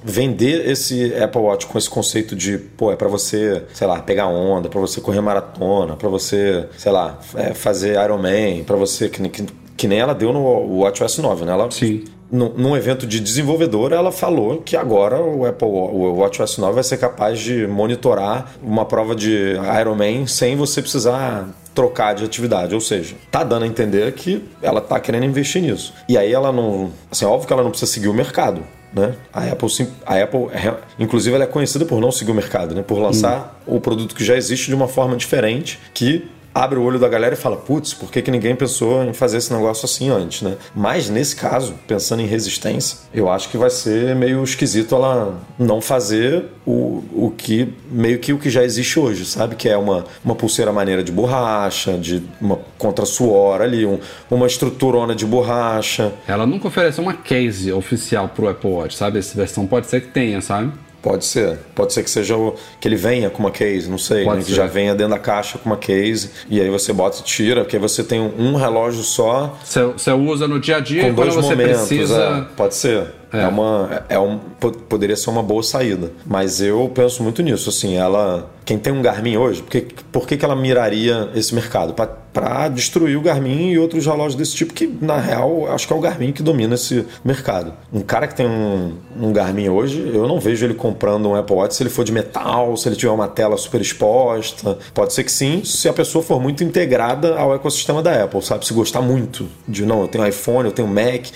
[0.04, 4.28] vender esse Apple Watch com esse conceito de, pô, é para você, sei lá, pegar
[4.28, 9.28] onda, para você correr maratona, para você, sei lá, é, fazer Ironman, para você que,
[9.28, 11.52] que, que, nem ela deu no WatchOS 9, né?
[11.52, 16.74] Ela Sim num evento de desenvolvedor, ela falou que agora o Apple o WatchOS 9
[16.74, 22.74] vai ser capaz de monitorar uma prova de Ironman sem você precisar trocar de atividade,
[22.74, 25.94] ou seja, tá dando a entender que ela tá querendo investir nisso.
[26.10, 29.14] E aí ela não, assim, óbvio que ela não precisa seguir o mercado, né?
[29.32, 29.70] A Apple,
[30.06, 32.82] a Apple, é, inclusive, ela é conhecida por não seguir o mercado, né?
[32.82, 33.76] Por lançar hum.
[33.76, 37.36] o produto que já existe de uma forma diferente, que abre o olho da galera
[37.36, 40.58] e fala, putz, por que, que ninguém pensou em fazer esse negócio assim antes, né?
[40.76, 45.82] Mas nesse caso, pensando em resistência, eu acho que vai ser meio esquisito ela não
[45.82, 49.56] fazer o, o que, meio que o que já existe hoje, sabe?
[49.56, 54.48] Que é uma, uma pulseira maneira de borracha, de uma contra suor ali, um, uma
[54.48, 56.12] estruturona de borracha.
[56.28, 59.20] Ela nunca ofereceu uma case oficial pro Apple Watch, sabe?
[59.20, 60.72] Essa versão pode ser que tenha, sabe?
[61.08, 61.58] Pode ser.
[61.74, 64.42] Pode ser que seja o, que ele venha com uma case, não sei, né?
[64.46, 67.62] que já venha dentro da caixa com uma case e aí você bota e tira,
[67.62, 69.58] porque você tem um relógio só.
[69.64, 72.48] Você usa no dia a dia com e quando você momentos, precisa.
[72.52, 73.08] É, pode ser.
[73.32, 73.42] É.
[73.42, 74.40] é uma, é um,
[74.90, 76.12] poderia ser uma boa saída.
[76.26, 77.70] Mas eu penso muito nisso.
[77.70, 78.52] Assim, ela.
[78.66, 81.94] Quem tem um Garmin hoje, por que, por que, que ela miraria esse mercado?
[81.94, 85.96] Para destruir o Garmin e outros relógios desse tipo, que na real acho que é
[85.96, 87.72] o Garmin que domina esse mercado.
[87.94, 91.56] Um cara que tem um, um Garmin hoje, eu não vejo ele comprando um Apple
[91.56, 94.78] Watch se ele for de metal, se ele tiver uma tela super exposta.
[94.94, 98.68] Pode ser que sim, se a pessoa for muito integrada ao ecossistema da Apple, sabe?
[98.68, 101.28] Se gostar muito de não, eu tenho iPhone, eu tenho Mac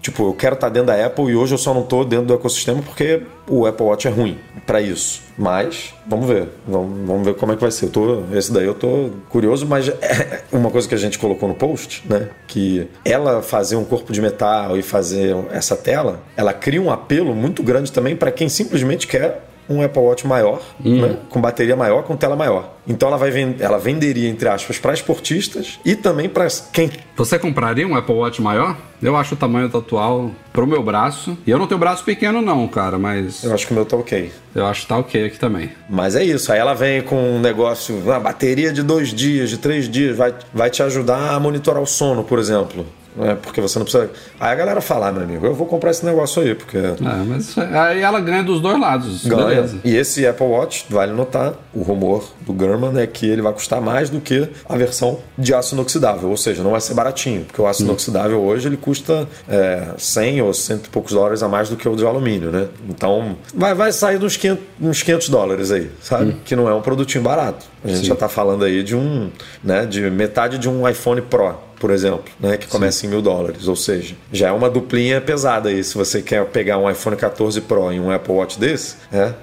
[0.00, 2.34] Tipo, eu quero estar dentro da Apple e hoje eu só não estou dentro do
[2.34, 5.22] ecossistema porque o Apple Watch é ruim para isso.
[5.36, 6.48] Mas, vamos ver.
[6.66, 7.86] Vamos, vamos, ver como é que vai ser.
[7.86, 11.48] Eu tô, esse daí eu tô curioso, mas é uma coisa que a gente colocou
[11.48, 12.28] no post, né?
[12.46, 17.34] Que ela fazer um corpo de metal e fazer essa tela, ela cria um apelo
[17.34, 21.00] muito grande também para quem simplesmente quer um Apple Watch maior, hum.
[21.00, 21.16] né?
[21.28, 22.74] com bateria maior, com tela maior.
[22.86, 26.90] Então ela vai vend ela venderia, entre aspas, para esportistas e também para quem.
[27.16, 28.76] Você compraria um Apple Watch maior?
[29.00, 31.38] Eu acho o tamanho atual pro meu braço.
[31.46, 33.44] E eu não tenho braço pequeno, não, cara, mas.
[33.44, 34.32] Eu acho que o meu tá ok.
[34.54, 35.70] Eu acho que tá ok aqui também.
[35.88, 36.52] Mas é isso.
[36.52, 40.34] Aí ela vem com um negócio, uma bateria de dois dias, de três dias, vai,
[40.52, 42.84] vai te ajudar a monitorar o sono, por exemplo
[43.16, 43.36] né?
[43.40, 44.10] Porque você não precisa.
[44.38, 46.78] Aí a galera fala, ah, meu amigo, eu vou comprar esse negócio aí, porque.
[46.78, 46.94] É,
[47.26, 49.26] mas aí ela ganha dos dois lados.
[49.26, 49.46] Ganha.
[49.46, 49.78] Beleza.
[49.84, 53.80] E esse Apple Watch, vale notar, o rumor do German é que ele vai custar
[53.80, 57.60] mais do que a versão de aço inoxidável, ou seja, não vai ser baratinho, porque
[57.60, 57.86] o aço hum.
[57.86, 61.88] inoxidável hoje ele custa é, 100 ou 100 e poucos dólares a mais do que
[61.88, 62.68] o de alumínio, né?
[62.88, 66.32] Então vai, vai sair uns 500, uns 500 dólares aí, sabe?
[66.32, 66.36] Hum.
[66.44, 67.66] Que não é um produtinho barato.
[67.84, 68.06] A gente Sim.
[68.06, 69.30] já está falando aí de um,
[69.62, 73.06] né, de metade de um iPhone Pro por exemplo, né, que começa Sim.
[73.06, 73.66] em mil dólares.
[73.66, 75.82] Ou seja, já é uma duplinha pesada aí.
[75.82, 79.34] Se você quer pegar um iPhone 14 Pro e um Apple Watch desse, né,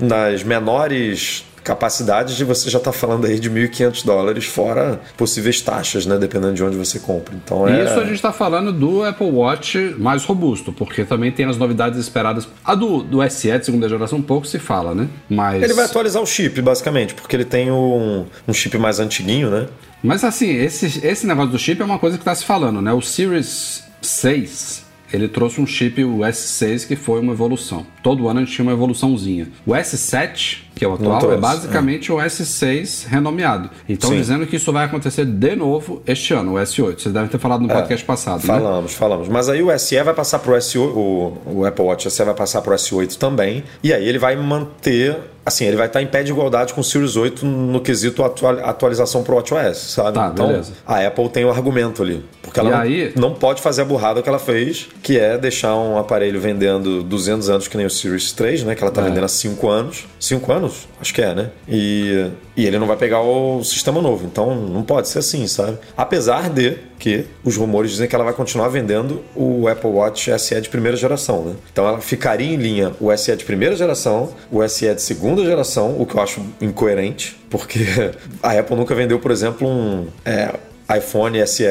[0.00, 6.06] nas menores capacidades de você já está falando aí de 1.500 dólares, fora possíveis taxas,
[6.06, 6.16] né?
[6.16, 7.34] Dependendo de onde você compra.
[7.34, 7.84] Então é...
[7.84, 11.98] Isso a gente está falando do Apple Watch mais robusto, porque também tem as novidades
[11.98, 12.46] esperadas.
[12.64, 15.08] A do, do SE de segunda geração, um pouco se fala, né?
[15.28, 15.60] Mas...
[15.60, 19.66] Ele vai atualizar o chip, basicamente, porque ele tem um, um chip mais antiguinho, né?
[20.00, 22.92] Mas assim, esse, esse negócio do chip é uma coisa que está se falando, né?
[22.92, 27.86] O Series 6 ele trouxe um chip, o S6, que foi uma evolução.
[28.06, 29.48] Todo ano a gente tinha uma evoluçãozinha.
[29.66, 32.14] O S7 que é o atual, é basicamente é.
[32.14, 33.70] o S6 renomeado.
[33.88, 37.00] Então dizendo que isso vai acontecer de novo este ano, o S8.
[37.00, 38.40] Vocês devem ter falado no é, podcast é, passado.
[38.42, 38.46] Né?
[38.46, 38.98] Falamos, né?
[38.98, 39.28] falamos.
[39.28, 42.34] Mas aí o SE vai passar para o S8, o, o Apple Watch SE vai
[42.34, 43.64] passar para o S8 também.
[43.82, 46.84] E aí ele vai manter assim, ele vai estar em pé de igualdade com o
[46.84, 50.14] Series 8 no quesito atualização pro WatchOS, sabe?
[50.14, 50.72] Tá, então, beleza.
[50.84, 52.24] a Apple tem o um argumento ali.
[52.42, 53.12] Porque ela aí...
[53.14, 57.48] não, pode fazer a burrada que ela fez, que é deixar um aparelho vendendo 200
[57.48, 58.74] anos que nem o Series 3, né?
[58.74, 59.04] Que ela está é.
[59.04, 60.06] vendendo há 5 anos.
[60.20, 60.56] 5 anos?
[60.56, 61.50] anos, acho que é, né?
[61.68, 64.26] E, e ele não vai pegar o sistema novo.
[64.26, 65.78] Então não pode ser assim, sabe?
[65.96, 70.60] Apesar de que os rumores dizem que ela vai continuar vendendo o Apple Watch SE
[70.60, 71.54] de primeira geração, né?
[71.72, 76.00] Então ela ficaria em linha o SE de primeira geração, o SE de segunda geração,
[76.00, 77.80] o que eu acho incoerente, porque
[78.42, 80.06] a Apple nunca vendeu, por exemplo, um.
[80.24, 80.54] É,
[80.94, 81.64] iPhone SE,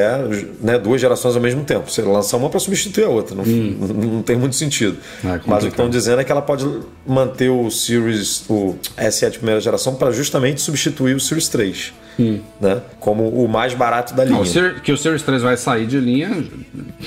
[0.60, 1.90] né, duas gerações ao mesmo tempo.
[1.90, 3.76] Você lança uma para substituir a outra, não, hum.
[3.80, 4.98] não, tem muito sentido.
[5.24, 6.66] É Mas o que estão dizendo é que ela pode
[7.06, 8.76] manter o Series, o
[9.10, 11.94] SE de primeira geração para justamente substituir o Series 3.
[12.18, 12.40] Hum.
[12.60, 12.80] Né?
[13.00, 14.38] Como o mais barato da linha.
[14.38, 16.44] Não, que o Series 3 vai sair de linha,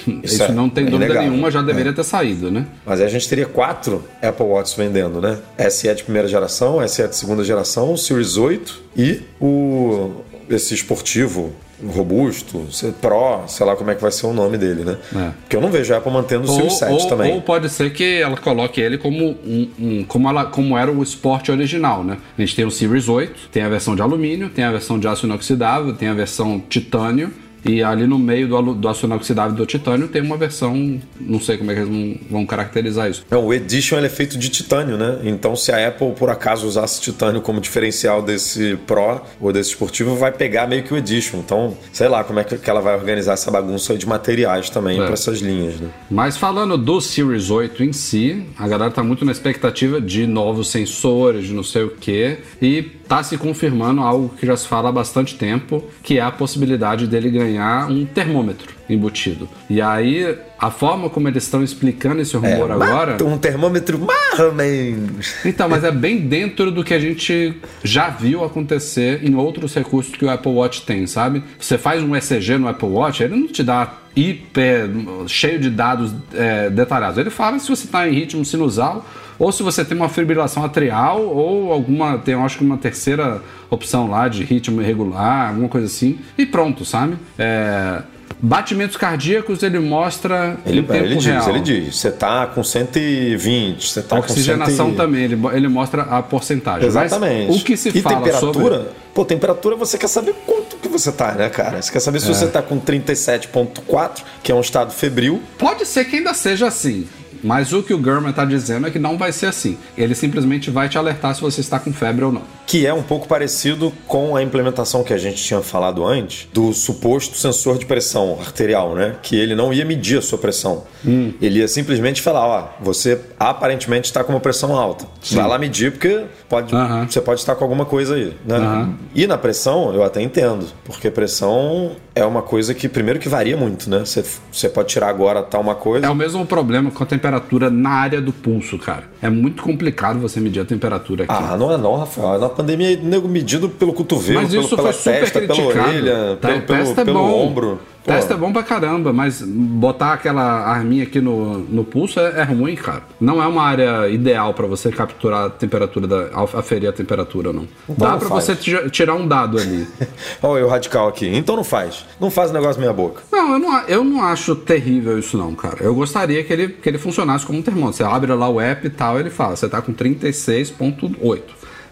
[0.07, 1.31] isso, isso é, não tem é dúvida inegável.
[1.31, 1.95] nenhuma, já deveria é.
[1.95, 2.65] ter saído, né?
[2.85, 5.37] Mas aí a gente teria quatro Apple Watches vendendo, né?
[5.69, 11.53] SE de primeira geração, SE de segunda geração, o Series 8 e o esse esportivo
[11.87, 12.67] robusto,
[13.01, 14.97] Pro, sei lá como é que vai ser o nome dele, né?
[15.15, 15.31] É.
[15.41, 17.33] Porque eu não vejo a Apple mantendo o Series 7 ou, também.
[17.33, 21.01] Ou pode ser que ela coloque ele como um, um, como, ela, como era o
[21.03, 22.17] Sport original, né?
[22.37, 25.07] A gente tem o Series 8, tem a versão de alumínio, tem a versão de
[25.07, 27.31] aço inoxidável, tem a versão titânio
[27.65, 31.57] e ali no meio do, do aço inoxidável do titânio tem uma versão, não sei
[31.57, 33.25] como é que eles vão caracterizar isso.
[33.29, 35.19] Não, o Edition é feito de titânio, né?
[35.23, 40.15] Então se a Apple por acaso usasse titânio como diferencial desse Pro ou desse esportivo,
[40.15, 41.39] vai pegar meio que o Edition.
[41.39, 45.03] Então, sei lá como é que ela vai organizar essa bagunça de materiais também é.
[45.03, 45.89] para essas linhas, né?
[46.09, 50.69] Mas falando do Series 8 em si, a galera tá muito na expectativa de novos
[50.69, 54.89] sensores, de não sei o que, e tá se confirmando algo que já se fala
[54.89, 59.49] há bastante tempo, que é a possibilidade dele ganhar um termômetro embutido.
[59.67, 63.23] E aí, a forma como eles estão explicando esse rumor é, agora.
[63.23, 65.33] Um termômetro mais ou menos.
[65.43, 70.15] Então, mas é bem dentro do que a gente já viu acontecer em outros recursos
[70.15, 71.43] que o Apple Watch tem, sabe?
[71.59, 74.87] Você faz um ECG no Apple Watch, ele não te dá hiper
[75.27, 77.17] cheio de dados é, detalhados.
[77.17, 79.03] Ele fala se você está em ritmo sinusal
[79.39, 83.41] ou se você tem uma fibrilação atrial ou alguma, tem eu acho que uma terceira
[83.69, 87.17] opção lá de ritmo irregular, alguma coisa assim, e pronto, sabe?
[87.37, 88.03] É,
[88.41, 91.49] Batimentos cardíacos ele mostra ele, em tempo ele diz, real.
[91.49, 94.95] Ele diz, você está com 120, você está com Oxigenação 100...
[94.95, 96.87] também, ele, ele mostra a porcentagem.
[96.87, 97.51] Exatamente.
[97.51, 98.77] Mas o que se e fala temperatura?
[98.77, 98.91] Sobre...
[99.13, 101.81] Pô, temperatura você quer saber quanto que você tá, né, cara?
[101.81, 102.33] Você quer saber se é.
[102.33, 105.41] você tá com 37.4, que é um estado febril.
[105.57, 107.07] Pode ser que ainda seja assim
[107.43, 109.77] Mas o que o Gurman está dizendo é que não vai ser assim.
[109.97, 112.43] Ele simplesmente vai te alertar se você está com febre ou não.
[112.65, 116.73] Que é um pouco parecido com a implementação que a gente tinha falado antes do
[116.73, 119.15] suposto sensor de pressão arterial, né?
[119.21, 120.83] Que ele não ia medir a sua pressão.
[121.05, 121.33] Hum.
[121.41, 125.05] Ele ia simplesmente falar, ó, você aparentemente está com uma pressão alta.
[125.21, 125.35] Sim.
[125.35, 126.73] Vai lá medir porque pode,
[127.07, 128.89] você pode estar com alguma coisa aí, né?
[129.13, 133.55] E na pressão, eu até entendo, porque pressão é uma coisa que primeiro que varia
[133.55, 133.99] muito, né?
[133.99, 136.05] Você, você pode tirar agora tal uma coisa.
[136.05, 139.03] É o mesmo problema com a temperatura na área do pulso, cara.
[139.21, 141.33] É muito complicado você medir a temperatura aqui.
[141.33, 142.39] Ah, não é não, Rafael.
[142.39, 146.47] Na pandemia, nego medido pelo cotovelo, Mas isso pelo, pela foi testa, pela orelha, tá,
[146.49, 147.47] pelo, pelo, é pelo bom.
[147.47, 147.79] ombro.
[148.09, 148.15] Pô.
[148.15, 152.43] Teste é bom pra caramba, mas botar aquela arminha aqui no, no pulso é, é
[152.43, 153.03] ruim, cara.
[153.21, 157.67] Não é uma área ideal para você capturar a temperatura, da, aferir a temperatura, não.
[157.87, 159.87] Então Dá para você tirar um dado ali.
[160.41, 161.27] Olha o radical aqui.
[161.27, 162.03] Então não faz.
[162.19, 163.21] Não faz o negócio meia boca.
[163.31, 165.77] Não eu, não, eu não acho terrível isso não, cara.
[165.81, 167.97] Eu gostaria que ele, que ele funcionasse como um termômetro.
[167.97, 171.41] Você abre lá o app e tal, ele fala, você tá com 36.8.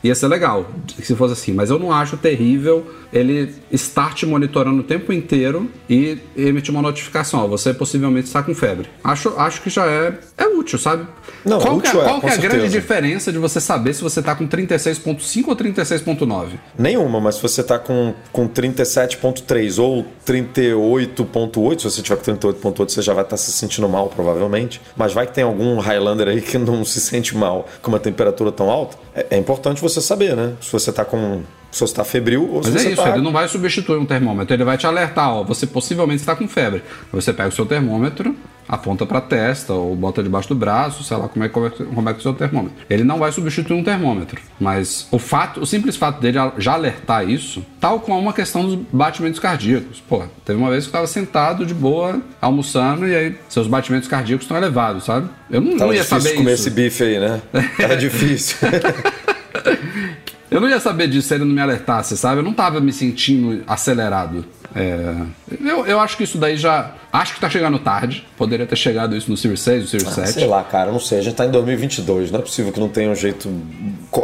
[0.03, 0.65] Ia ser legal
[1.01, 5.70] se fosse assim, mas eu não acho terrível ele estar te monitorando o tempo inteiro
[5.89, 7.41] e emitir uma notificação.
[7.41, 8.89] Ó, você possivelmente está com febre.
[9.03, 11.08] Acho, acho que já é, é útil, sabe?
[11.45, 13.93] Não, qual útil que é, é, qual que é a grande diferença de você saber
[13.93, 16.49] se você está com 36.5 ou 36.9?
[16.78, 22.89] Nenhuma, mas se você tá com, com 37.3 ou 38.8, se você tiver com 38.8,
[22.89, 24.82] você já vai estar se sentindo mal, provavelmente.
[24.95, 28.51] Mas vai que tem algum Highlander aí que não se sente mal com uma temperatura
[28.51, 28.97] tão alta.
[29.16, 30.53] É, é importante você saber, né?
[30.62, 31.41] Se você tá com.
[31.72, 33.09] Se você tá febril ou se Mas é isso, tá.
[33.09, 36.47] ele não vai substituir um termômetro, ele vai te alertar, ó, você possivelmente está com
[36.47, 36.82] febre.
[37.11, 38.36] Você pega o seu termômetro,
[38.68, 41.70] aponta para a testa ou bota debaixo do braço, sei lá como é, como é,
[41.70, 42.78] como é que é o seu termômetro.
[42.89, 47.28] Ele não vai substituir um termômetro, mas o fato, o simples fato dele já alertar
[47.30, 50.01] isso, tal como uma questão dos batimentos cardíacos.
[50.07, 54.07] Pô, teve uma vez que eu estava sentado de boa, almoçando e aí seus batimentos
[54.07, 55.30] cardíacos estão elevados, sabe?
[55.49, 56.63] Eu não, Tava não ia saber comer isso.
[56.63, 57.41] esse bife aí, né?
[57.80, 58.57] Era difícil.
[60.50, 62.39] Eu não ia saber disso se ele não me alertasse, sabe?
[62.39, 64.45] Eu não tava me sentindo acelerado.
[64.76, 65.14] É,
[65.62, 66.93] eu, eu acho que isso daí já.
[67.12, 68.26] Acho que tá chegando tarde.
[68.38, 70.32] Poderia ter chegado isso no Series 6, no Series Ah, 7.
[70.32, 71.20] sei lá, cara, não sei.
[71.20, 73.50] A gente tá em 2022, não é possível que não tenha um jeito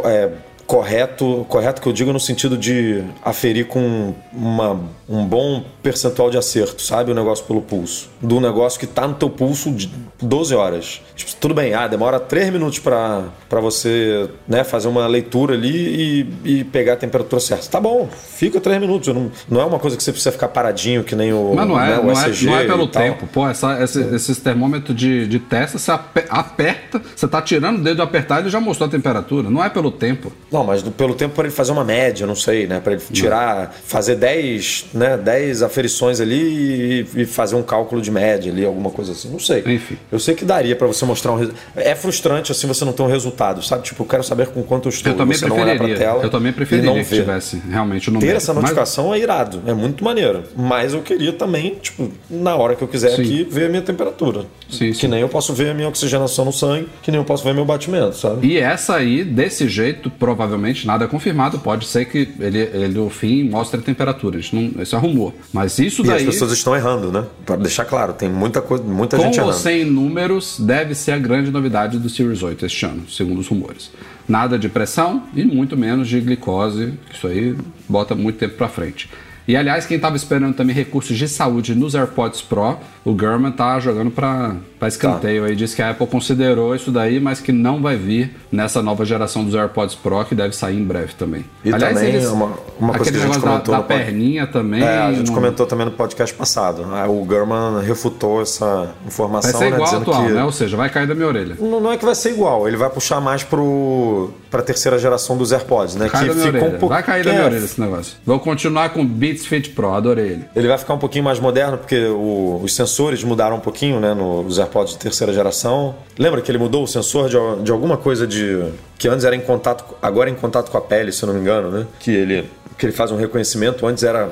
[0.04, 0.30] é,
[0.66, 6.38] correto, correto que eu digo no sentido de aferir com uma, um bom percentual de
[6.38, 7.10] acerto, sabe?
[7.10, 8.08] O negócio pelo pulso.
[8.20, 9.90] Do negócio que tá no teu pulso de
[10.20, 11.00] 12 horas.
[11.14, 16.26] Tipo, tudo bem, ah, demora 3 minutos pra pra você né, fazer uma leitura ali
[16.44, 17.68] e, e pegar a temperatura certa.
[17.68, 19.14] Tá bom, fica 3 minutos.
[19.14, 21.80] Não, não é uma coisa que você precisa ficar paradinho que nem o, Mas não
[21.80, 23.26] é, né, o não, é, não é pelo tempo.
[23.28, 27.82] Pô, essa, esse- esses termômetros de, de testa, você ape- aperta, você tá tirando o
[27.82, 29.48] dedo de apertar e já mostrou a temperatura.
[29.50, 30.32] Não é pelo tempo.
[30.54, 32.78] Não, mas pelo tempo para ele fazer uma média, não sei, né?
[32.78, 38.10] Para ele tirar, fazer 10, né, 10 aferições ali e, e fazer um cálculo de
[38.10, 39.64] média ali, alguma coisa assim, não sei.
[39.66, 39.96] Enfim.
[40.12, 43.08] Eu sei que daria para você mostrar um É frustrante assim você não ter um
[43.08, 43.82] resultado, sabe?
[43.82, 45.10] Tipo, eu quero saber com quanto eu estou.
[45.12, 45.96] Eu também você não olhar preferiria.
[45.96, 47.16] pra tela eu também preferiria não que ver.
[47.16, 48.30] tivesse realmente o número.
[48.30, 50.44] Ter essa Mas- notificação é irado, é muito maneiro.
[50.56, 53.22] Mas eu queria também, tipo, na hora que eu quiser Sim.
[53.22, 54.42] aqui, ver a minha temperatura.
[54.70, 55.08] Sim, que sim.
[55.08, 57.64] nem eu posso ver a minha oxigenação no sangue, que nem eu posso ver meu
[57.64, 58.46] batimento, sabe?
[58.46, 60.43] E essa aí, desse jeito, provavelmente
[60.86, 61.58] nada é confirmado.
[61.58, 64.38] Pode ser que ele, ele no fim, mostre a temperatura.
[64.38, 65.32] Isso, não, isso é rumor.
[65.52, 67.24] Mas isso E as daí, pessoas estão errando, né?
[67.44, 69.58] Pra deixar claro, tem muita coisa, muita com gente ou errando.
[69.62, 73.90] sem números, deve ser a grande novidade do Series 8 este ano, segundo os rumores.
[74.28, 76.94] Nada de pressão e muito menos de glicose.
[77.12, 77.54] Isso aí
[77.88, 79.08] bota muito tempo pra frente.
[79.46, 83.78] E aliás, quem estava esperando também recursos de saúde nos AirPods Pro, o Gurman tá
[83.78, 84.56] jogando para
[84.88, 85.54] escanteio aí.
[85.54, 89.44] Diz que a Apple considerou isso daí, mas que não vai vir nessa nova geração
[89.44, 91.44] dos AirPods Pro, que deve sair em breve também.
[91.64, 94.46] E também uma- uma coisa que a gente negócio da, comentou da no pod- perninha
[94.46, 94.82] também.
[94.82, 96.86] É, a gente não- comentou também no podcast passado.
[96.92, 99.70] Ah, O Gurman refutou essa Vai informação, ser né?
[99.76, 100.44] igual Dizendo atual, que né?
[100.44, 101.56] Ou seja, vai cair da minha orelha.
[101.60, 105.36] não, não é que vai ser igual, ele vai puxar mais pro pra terceira geração
[105.36, 106.08] dos AirPods, né?
[106.08, 106.78] Cai que da minha orelha.
[106.80, 108.16] um Vai cair da é, minha orelha esse negócio.
[108.24, 109.04] Vou continuar com o
[109.42, 110.44] Fit Pro, adorei ele.
[110.54, 114.14] Ele vai ficar um pouquinho mais moderno, porque o- os sensores mudaram um pouquinho, né?
[114.14, 115.94] Nos AirPods de terceira geração.
[116.18, 118.64] Lembra que ele mudou o sensor de, de alguma coisa de.
[118.98, 119.84] que antes era em contato.
[120.00, 121.86] agora é em contato com a pele, se eu não me engano, né?
[122.00, 124.30] Que ele, que ele faz um reconhecimento, antes era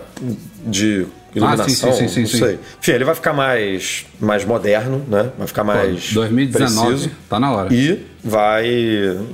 [0.64, 2.58] de iluminação, Ah, sim, sim, sim, não sim, sei.
[2.80, 5.30] Enfim, ele vai ficar mais, mais moderno, né?
[5.38, 7.10] Vai ficar mais 2019, preciso.
[7.28, 7.72] tá na hora.
[7.74, 8.68] E vai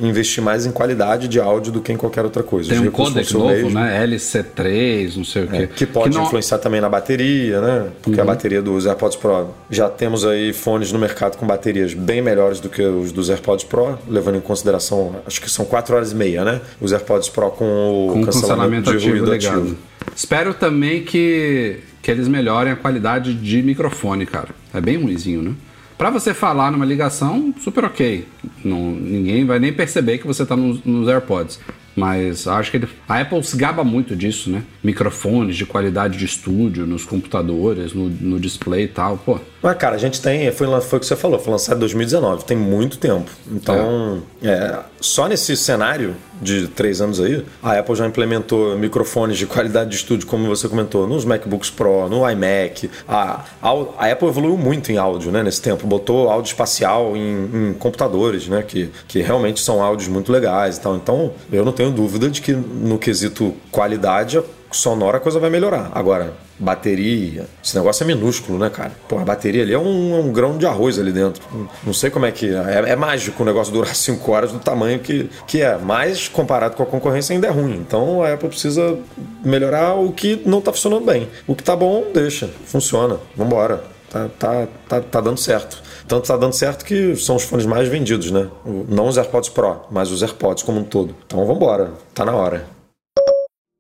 [0.01, 2.71] investir mais em qualidade de áudio do que em qualquer outra coisa.
[2.71, 3.71] Tem Os um codec novo, mesmo.
[3.71, 4.03] né?
[4.07, 5.57] LC3, não sei o quê.
[5.57, 7.87] É, que pode não- influenciar também na bateria, né?
[8.03, 8.27] Porque a Uhum.
[8.29, 12.69] bateria dos AirPods Pro já temos aí fones no mercado com baterias bem melhores do
[12.69, 16.45] que os dos AirPods Pro, levando em consideração, acho que são 4 horas e meia,
[16.45, 16.61] né?
[16.81, 19.59] Os AirPods Pro com o com cancelamento, cancelamento de ativo ruído ligado.
[19.61, 19.77] ativo.
[20.15, 24.49] Espero também que, que eles melhorem a qualidade de microfone, cara.
[24.73, 25.55] É bem ruizinho, né?
[25.97, 28.25] Para você falar numa ligação, super ok.
[28.65, 31.59] Não, ninguém vai nem perceber que você está nos, nos AirPods.
[31.99, 34.63] Mas acho que ele, a Apple se gaba muito disso, né?
[34.85, 39.19] Microfones de qualidade de estúdio nos computadores, no, no display e tal.
[39.19, 40.53] Pô, mas, cara, a gente tem.
[40.53, 43.29] Foi, foi o que você falou, foi lançado em 2019, tem muito tempo.
[43.51, 44.49] Então, é.
[44.49, 49.91] É, só nesse cenário de três anos aí, a Apple já implementou microfones de qualidade
[49.91, 52.91] de estúdio, como você comentou, nos MacBooks Pro, no iMac.
[53.07, 57.73] A, a, Apple evoluiu muito em áudio né, nesse tempo, botou áudio espacial em, em,
[57.75, 58.63] computadores, né?
[58.63, 60.97] Que, que realmente são áudios muito legais e tal.
[60.97, 65.91] Então, eu não tenho dúvida de que no quesito qualidade, sonora a coisa vai melhorar.
[65.95, 67.47] Agora, bateria.
[67.63, 68.93] Esse negócio é minúsculo, né, cara?
[69.09, 71.43] Pô, a bateria ali é um, é um grão de arroz ali dentro.
[71.85, 72.49] Não sei como é que.
[72.49, 75.77] É, é mágico o negócio durar 5 horas do tamanho que, que é.
[75.79, 77.77] Mas comparado com a concorrência ainda é ruim.
[77.77, 78.99] Então a Apple precisa
[79.45, 81.29] melhorar o que não tá funcionando bem.
[81.47, 82.51] O que tá bom, deixa.
[82.67, 83.19] Funciona.
[83.37, 83.83] Vambora.
[84.11, 85.83] Tá, tá, tá, tá dando certo.
[86.07, 88.49] Tanto tá dando certo que são os fones mais vendidos, né?
[88.89, 91.15] Não os AirPods Pro, mas os AirPods como um todo.
[91.27, 91.93] Então vambora.
[92.15, 92.78] Tá na hora.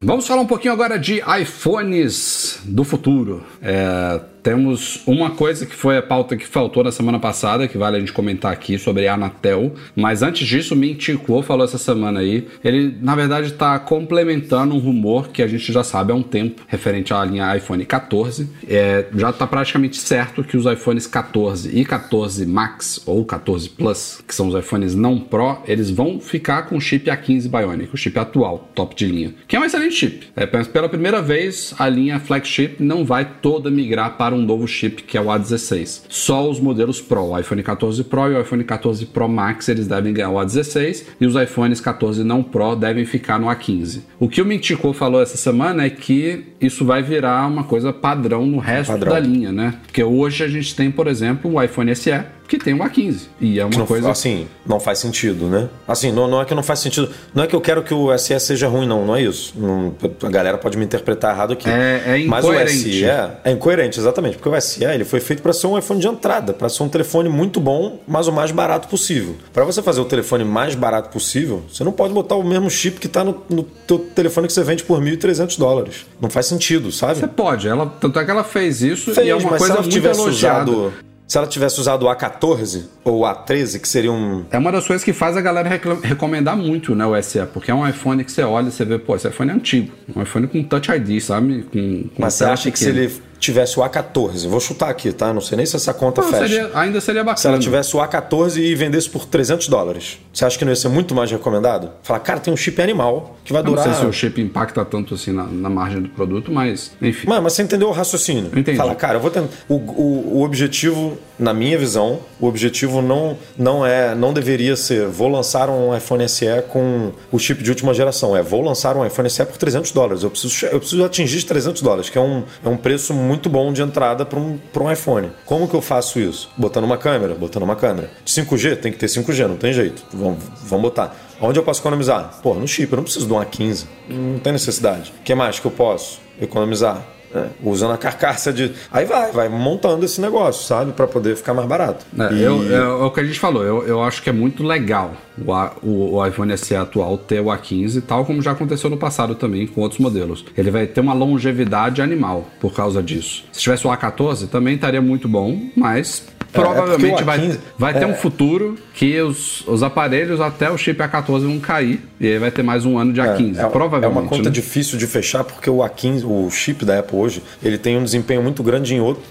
[0.01, 3.42] Vamos falar um pouquinho agora de iPhones do futuro.
[3.61, 7.97] É, temos uma coisa que foi a pauta que faltou na semana passada, que vale
[7.97, 9.74] a gente comentar aqui sobre a Anatel.
[9.95, 12.47] Mas antes disso, o Mintico falou essa semana aí.
[12.62, 16.62] Ele, na verdade, está complementando um rumor que a gente já sabe há um tempo,
[16.66, 18.49] referente à linha iPhone 14.
[18.68, 24.22] É, já está praticamente certo que os iPhones 14 e 14 Max ou 14 Plus,
[24.26, 27.97] que são os iPhones não Pro, eles vão ficar com o chip A15 Bionic, o
[27.97, 30.28] chip atual, top de linha, que é um excelente chip.
[30.36, 35.03] É, pela primeira vez, a linha flagship não vai toda migrar para um novo chip
[35.03, 36.03] que é o A16.
[36.09, 39.87] Só os modelos Pro, o iPhone 14 Pro e o iPhone 14 Pro Max, eles
[39.87, 44.01] devem ganhar o A16 e os iPhones 14 não Pro devem ficar no A15.
[44.18, 48.47] O que o Mintico falou essa semana é que isso vai virar uma coisa padrão
[48.47, 49.12] no resto padrão.
[49.12, 49.74] da linha, né?
[49.83, 52.11] Porque hoje a gente tem, por exemplo, o iPhone SE,
[52.49, 53.28] que tem um A15.
[53.38, 54.11] E é uma não, coisa.
[54.11, 55.68] Assim, não faz sentido, né?
[55.86, 57.11] Assim, não, não é que não faz sentido.
[57.34, 59.53] Não é que eu quero que o SE seja ruim, não, não é isso.
[59.55, 61.68] Não, a galera pode me interpretar errado aqui.
[61.68, 64.38] É, é Mas o SE é incoerente, exatamente.
[64.38, 66.88] Porque o SE ele foi feito para ser um iPhone de entrada, para ser um
[66.88, 69.36] telefone muito bom, mas o mais barato possível.
[69.53, 72.99] Para você fazer o telefone mais barato possível, você não pode botar o mesmo chip
[72.99, 76.07] que está no, no teu telefone que você vende por 1.300 dólares.
[76.18, 77.20] Não faz sentido, sabe?
[77.20, 77.68] Você pode.
[77.68, 80.70] Ela, tanto é que ela fez isso fez, e é uma coisa muito elogiada.
[80.70, 84.47] Usado se ela tivesse usado o A14 ou o A13, que seria um.
[84.51, 85.68] É uma das coisas que faz a galera
[86.03, 88.99] recomendar muito né, o SE, porque é um iPhone que você olha e você vê,
[88.99, 89.93] pô, esse iPhone é antigo.
[90.16, 91.66] Um iPhone com Touch ID, sabe?
[91.70, 95.32] Com, com Mas você acha que se ele tivesse o A14, vou chutar aqui, tá?
[95.32, 96.49] Não sei nem se essa conta não, fecha.
[96.49, 97.39] Seria, ainda seria bacana.
[97.39, 100.76] Se ela tivesse o A14 e vendesse por 300 dólares, você acha que não ia
[100.76, 101.91] ser muito mais recomendado?
[102.03, 103.86] Falar, cara, tem um chip animal que vai durar.
[103.86, 107.28] Não sei se o chip impacta tanto assim na, na margem do produto, mas enfim.
[107.28, 108.51] Mano, mas você entendeu o raciocínio?
[108.57, 108.76] Entendi.
[108.76, 109.49] Fala, cara, eu vou tentar.
[109.68, 114.99] O, o, o objetivo, na minha visão, o objetivo não, não é, não deveria ser
[115.07, 118.36] vou lançar um iPhone SE com o chip de última geração.
[118.36, 120.22] É vou lançar um iPhone SE por 300 dólares.
[120.22, 123.72] Eu preciso, eu preciso atingir 300 dólares, que é um, é um preço muito bom
[123.72, 125.31] de entrada entrada para um, um iPhone.
[125.45, 126.51] Como que eu faço isso?
[126.57, 128.11] Botando uma câmera, botando uma câmera.
[128.26, 128.76] 5G?
[128.76, 130.05] Tem que ter 5G, não tem jeito.
[130.12, 131.14] Vamos, vamos botar.
[131.41, 132.39] Onde eu posso economizar?
[132.43, 133.87] Pô, no chip, eu não preciso de um A15.
[134.09, 135.12] Não tem necessidade.
[135.20, 137.03] O que mais que eu posso economizar?
[137.35, 138.72] É, usando a carcaça de.
[138.91, 140.93] Aí vai, vai montando esse negócio, sabe?
[140.93, 142.07] Para poder ficar mais barato.
[142.18, 142.43] É, e...
[142.43, 145.12] eu, é, é, o que a gente falou, eu, eu acho que é muito legal
[145.37, 145.53] o,
[145.87, 149.66] o, o iPhone SE atual ter o A15, tal como já aconteceu no passado também
[149.66, 150.45] com outros modelos.
[150.57, 153.45] Ele vai ter uma longevidade animal por causa disso.
[153.53, 158.14] Se tivesse o A14, também estaria muito bom, mas provavelmente é vai, vai ter um
[158.14, 162.62] futuro que os, os aparelhos até o chip A14 vão cair e aí vai ter
[162.62, 163.59] mais um ano de A15.
[163.59, 164.18] É, provavelmente.
[164.18, 164.51] É uma conta né?
[164.51, 168.42] difícil de fechar porque o A15, o chip da Apple hoje, ele tem um desempenho
[168.42, 169.22] muito grande em, outro,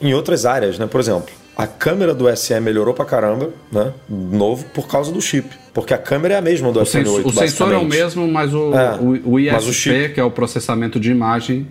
[0.00, 0.86] em outras áreas, né?
[0.86, 3.92] Por exemplo, a câmera do SE melhorou pra caramba, né?
[4.08, 5.48] Novo, por causa do chip.
[5.72, 7.28] Porque a câmera é a mesma do iPhone 8.
[7.28, 10.14] O sensor é o mesmo, mas o, é, o, o ISP, o chip...
[10.14, 11.66] que é o processamento de imagem,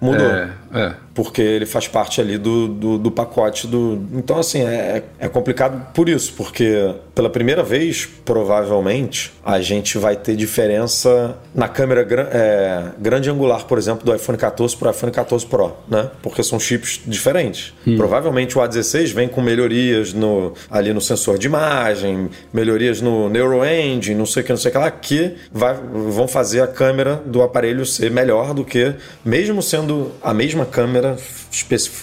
[0.00, 0.26] mudou.
[0.26, 4.06] É, é porque ele faz parte ali do, do, do pacote do.
[4.12, 10.14] Então, assim, é, é complicado por isso, porque pela primeira vez, provavelmente, a gente vai
[10.14, 15.10] ter diferença na câmera é, grande angular, por exemplo, do iPhone 14 para o iPhone
[15.10, 16.08] 14 Pro, né?
[16.22, 17.74] Porque são chips diferentes.
[17.84, 17.96] Hum.
[17.96, 24.14] Provavelmente o A16 vem com melhorias no, ali no sensor de imagem, melhorias no NeuroEngine,
[24.14, 27.20] não sei o que, não sei o que lá, que vai, vão fazer a câmera
[27.26, 28.94] do aparelho ser melhor do que,
[29.24, 31.16] mesmo sendo a mesma mesma câmera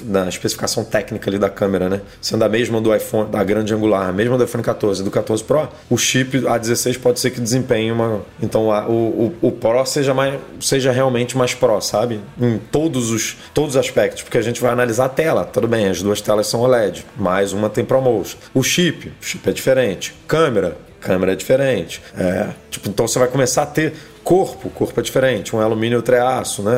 [0.01, 2.01] da especificação técnica ali da câmera, né?
[2.21, 5.43] Sendo a mesma do iPhone, da grande angular, a mesma do iPhone 14 do 14
[5.43, 8.21] Pro, o chip A16 pode ser que desempenhe uma.
[8.41, 12.21] Então a, o, o, o Pro seja, mais, seja realmente mais Pro, sabe?
[12.39, 15.43] Em todos os, todos os aspectos, porque a gente vai analisar a tela.
[15.45, 18.37] Tudo bem, as duas telas são OLED, mais uma tem ProMotion.
[18.53, 20.15] O chip, o chip é diferente.
[20.27, 22.01] Câmera, câmera é diferente.
[22.17, 23.93] É, tipo, então você vai começar a ter
[24.25, 26.73] corpo, corpo é diferente, um alumínio outro é aço, né?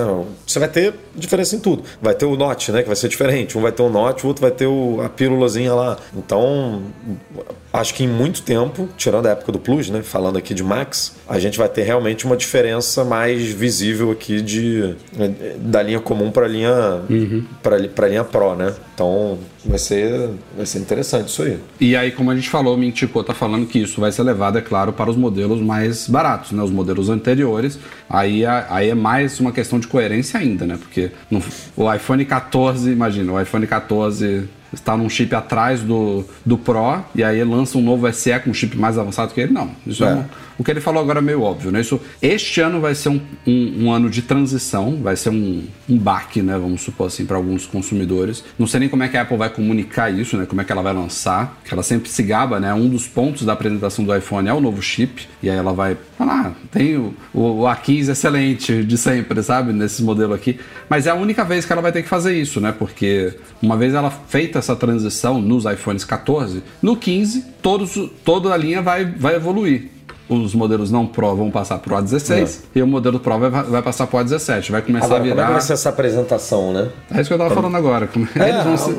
[0.45, 1.81] Você vai ter diferença em tudo.
[2.01, 2.81] Vai ter o note, né?
[2.81, 3.57] Que vai ser diferente.
[3.57, 5.97] Um vai ter o note, o outro vai ter o, a pílulazinha lá.
[6.15, 6.83] Então,
[7.71, 10.03] acho que em muito tempo, tirando a época do Plus, né?
[10.03, 14.95] Falando aqui de Max, a gente vai ter realmente uma diferença mais visível aqui de
[15.57, 17.45] da linha comum para a linha uhum.
[17.63, 18.73] para linha Pro, né?
[18.97, 21.59] Então vai ser vai ser interessante isso aí.
[21.79, 24.57] E aí, como a gente falou, o Mintico tá falando que isso vai ser levado,
[24.57, 26.63] é claro, para os modelos mais baratos, né?
[26.63, 27.77] Os modelos anteriores.
[28.09, 30.79] Aí, aí é mais uma questão de coerência ainda, né?
[30.81, 31.43] Porque no,
[31.75, 37.23] o iPhone 14, imagina, o iPhone 14 está num chip atrás do, do Pro e
[37.23, 39.53] aí lança um novo SE com um chip mais avançado que ele.
[39.53, 40.25] Não, isso é, é um,
[40.57, 41.81] o que ele falou agora é meio óbvio, né?
[41.81, 45.97] Isso, este ano vai ser um, um, um ano de transição, vai ser um, um
[45.97, 46.57] baque, né?
[46.57, 48.43] Vamos supor assim, para alguns consumidores.
[48.57, 50.45] Não sei nem como é que a Apple vai comunicar isso, né?
[50.45, 51.59] Como é que ela vai lançar.
[51.63, 52.73] Que ela sempre se gaba, né?
[52.73, 55.27] Um dos pontos da apresentação do iPhone é o novo chip.
[55.43, 59.71] E aí ela vai falar, ah, tem o, o, o A15 excelente de sempre, sabe?
[59.73, 60.59] Nesse modelo aqui.
[60.89, 62.71] Mas é a única vez que ela vai ter que fazer isso, né?
[62.71, 68.57] Porque uma vez ela feita essa transição nos iPhones 14, no 15, todos, toda a
[68.57, 69.97] linha vai, vai evoluir
[70.29, 72.79] os modelos não Pro vão passar pro A16 é.
[72.79, 74.71] e o modelo Pro vai, vai passar pro A17.
[74.71, 75.35] Vai começar agora, a virar.
[75.35, 76.89] Como é que vai ser essa apresentação, né?
[77.11, 78.09] É isso que eu tava falando agora.
[78.35, 78.97] É, Eles vão ser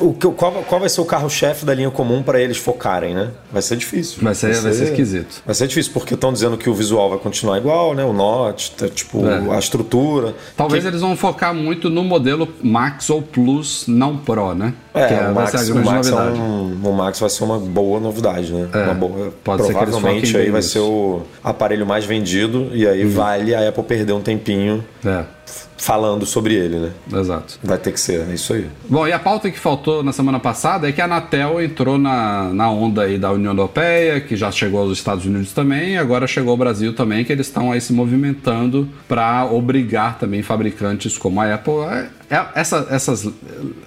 [0.00, 3.30] o, qual, qual vai ser o carro-chefe da linha comum para eles focarem, né?
[3.52, 4.18] Vai ser difícil.
[4.22, 5.42] Vai ser, vai ser, vai ser esquisito.
[5.44, 8.04] Vai ser difícil, porque estão dizendo que o visual vai continuar igual, né?
[8.04, 9.54] O Note, tá, tipo, é.
[9.54, 10.34] a estrutura.
[10.56, 10.88] Talvez que...
[10.88, 14.74] eles vão focar muito no modelo Max ou Plus, não Pro, né?
[14.94, 18.00] É, que é, o, Max, o, Max é um, o Max vai ser uma boa
[18.00, 18.68] novidade, né?
[18.72, 23.10] É, uma boa, pode provavelmente aí vai ser o aparelho mais vendido e aí uhum.
[23.10, 24.84] vale a Apple perder um tempinho.
[25.04, 25.24] É
[25.78, 26.92] falando sobre ele, né?
[27.12, 27.58] Exato.
[27.62, 28.66] Vai ter que ser, é isso aí.
[28.88, 32.50] Bom, e a pauta que faltou na semana passada é que a Anatel entrou na,
[32.52, 36.26] na onda aí da União Europeia, que já chegou aos Estados Unidos também, e agora
[36.26, 41.40] chegou ao Brasil também, que eles estão aí se movimentando para obrigar também fabricantes como
[41.40, 41.84] a Apple
[42.54, 43.28] essa, essas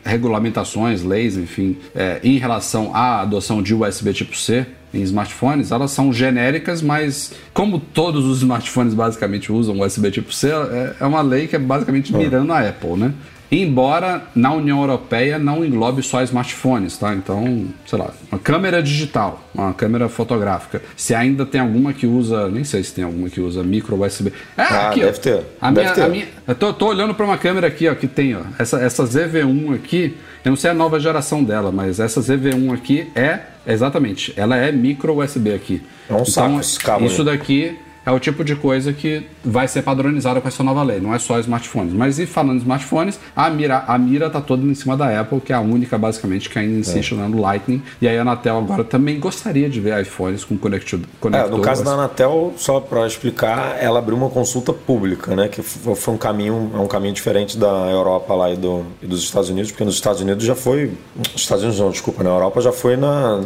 [0.03, 5.91] regulamentações, leis, enfim, é, em relação à adoção de USB tipo C em smartphones, elas
[5.91, 11.21] são genéricas, mas como todos os smartphones basicamente usam USB tipo C, é, é uma
[11.21, 13.13] lei que é basicamente mirando a Apple, né?
[13.52, 17.14] Embora na União Europeia não englobe só smartphones, tá?
[17.14, 20.82] Então, sei lá, uma câmera digital, uma câmera fotográfica.
[20.95, 24.32] Se ainda tem alguma que usa, nem sei se tem alguma que usa micro USB.
[24.58, 25.43] É, ah, aqui, deve ó, ter.
[25.60, 26.02] A deve minha, ter.
[26.04, 28.80] A minha, eu tô, tô olhando para uma câmera aqui, ó, que tem, ó, essa,
[28.80, 33.39] essa ZV1 aqui, eu não sei a nova geração dela, mas essa ZV1 aqui é,
[33.68, 35.82] exatamente, ela é micro USB aqui.
[36.10, 37.06] É um então, saco esse cabo.
[37.06, 40.99] Isso daqui é o tipo de coisa que vai ser padronizada com essa nova lei,
[40.99, 41.93] não é só smartphones.
[41.93, 45.39] Mas e falando de smartphones, a mira a mira tá toda em cima da Apple,
[45.39, 47.18] que é a única basicamente que ainda insiste é.
[47.18, 47.82] no Lightning.
[48.02, 50.99] E aí a Anatel agora também gostaria de ver iPhones com conector.
[51.34, 55.62] É, no caso da Anatel, só para explicar, ela abriu uma consulta pública, né, que
[55.62, 59.49] foi um caminho, é um caminho diferente da Europa lá e, do, e dos Estados
[59.49, 60.91] Unidos, porque nos Estados Unidos já foi,
[61.36, 63.41] Estados Unidos não, desculpa, na Europa já foi na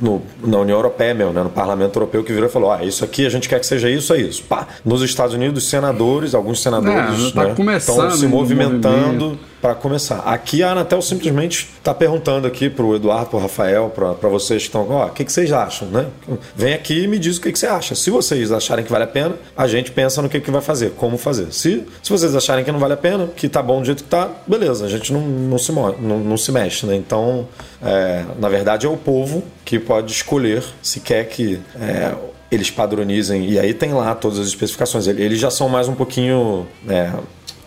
[0.00, 3.04] no, na União Europeia mesmo, né, no Parlamento Europeu que virou e falou: ah, isso
[3.04, 4.42] aqui a gente quer que seja isso, é isso.
[4.44, 4.66] Pá.
[4.84, 10.18] Nos Estados Unidos, senadores, alguns senadores é, tá né, estão se movimentando para começar.
[10.20, 14.62] Aqui a Anatel simplesmente está perguntando aqui para o Eduardo, para o Rafael, para vocês
[14.62, 16.06] que estão, ó, o que, que vocês acham, né?
[16.54, 17.94] Vem aqui e me diz o que, que você acha.
[17.94, 20.92] Se vocês acharem que vale a pena, a gente pensa no que, que vai fazer,
[20.96, 21.52] como fazer.
[21.52, 24.10] Se, se vocês acharem que não vale a pena, que tá bom do jeito que
[24.10, 26.94] tá, beleza, a gente não, não, se, não, não se mexe, né?
[26.94, 27.48] Então,
[27.82, 32.14] é, na verdade, é o povo que pode escolher se quer que é,
[32.50, 35.06] eles padronizem, e aí tem lá todas as especificações.
[35.06, 36.66] Eles já são mais um pouquinho.
[36.88, 37.12] É,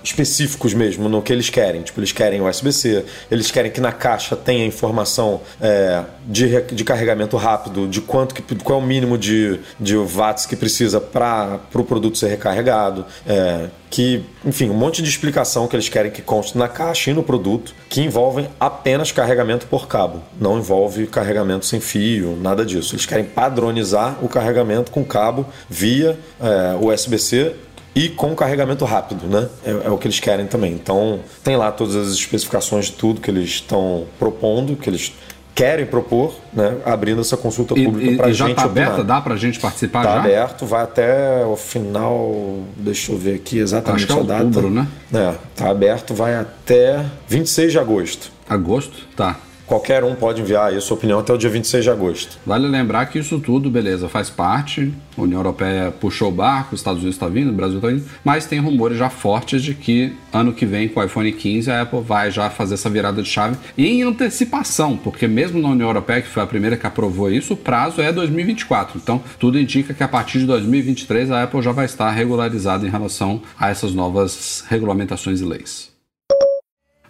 [0.04, 1.82] específicos mesmo no que eles querem.
[1.82, 7.38] Tipo, eles querem USB-C, eles querem que na caixa tenha informação é, de, de carregamento
[7.38, 11.60] rápido, de quanto que, qual é o mínimo de, de watts que precisa para o
[11.72, 13.06] pro produto ser recarregado.
[13.28, 17.14] É, que, enfim, um monte de explicação que eles querem que conste na caixa e
[17.14, 22.95] no produto, que envolvem apenas carregamento por cabo, não envolve carregamento sem fio, nada disso.
[22.95, 27.54] Eles querem padronizar o carregamento com cabo via é, USB-C
[27.94, 29.50] e com carregamento rápido, né?
[29.66, 30.74] É, é, o que eles querem também.
[30.74, 35.14] Então, tem lá todas as especificações de tudo que eles estão propondo, que eles
[35.54, 38.38] querem propor, né, abrindo essa consulta pública para a gente.
[38.38, 39.04] já está aberta?
[39.04, 40.18] Dá para a gente participar tá já?
[40.18, 44.38] Está aberto, vai até o final, deixa eu ver aqui exatamente Acho que é a
[44.39, 44.88] outubro, data.
[45.12, 45.32] né?
[45.34, 48.32] É, tá aberto, vai até 26 de agosto.
[48.50, 49.06] Agosto?
[49.16, 49.38] Tá.
[49.72, 52.38] Qualquer um pode enviar aí a sua opinião até o dia 26 de agosto.
[52.45, 54.93] Vale lembrar que isso tudo, beleza, faz parte.
[55.17, 58.03] A União Europeia puxou o barco, os Estados Unidos está vindo, o Brasil está vindo,
[58.22, 61.84] mas tem rumores já fortes de que ano que vem, com o iPhone 15, a
[61.84, 66.22] Apple vai já fazer essa virada de chave em antecipação, porque mesmo na União Europeia,
[66.22, 68.99] que foi a primeira que aprovou isso, o prazo é 2024.
[69.01, 72.89] Então, tudo indica que a partir de 2023 a Apple já vai estar regularizada em
[72.89, 75.91] relação a essas novas regulamentações e leis.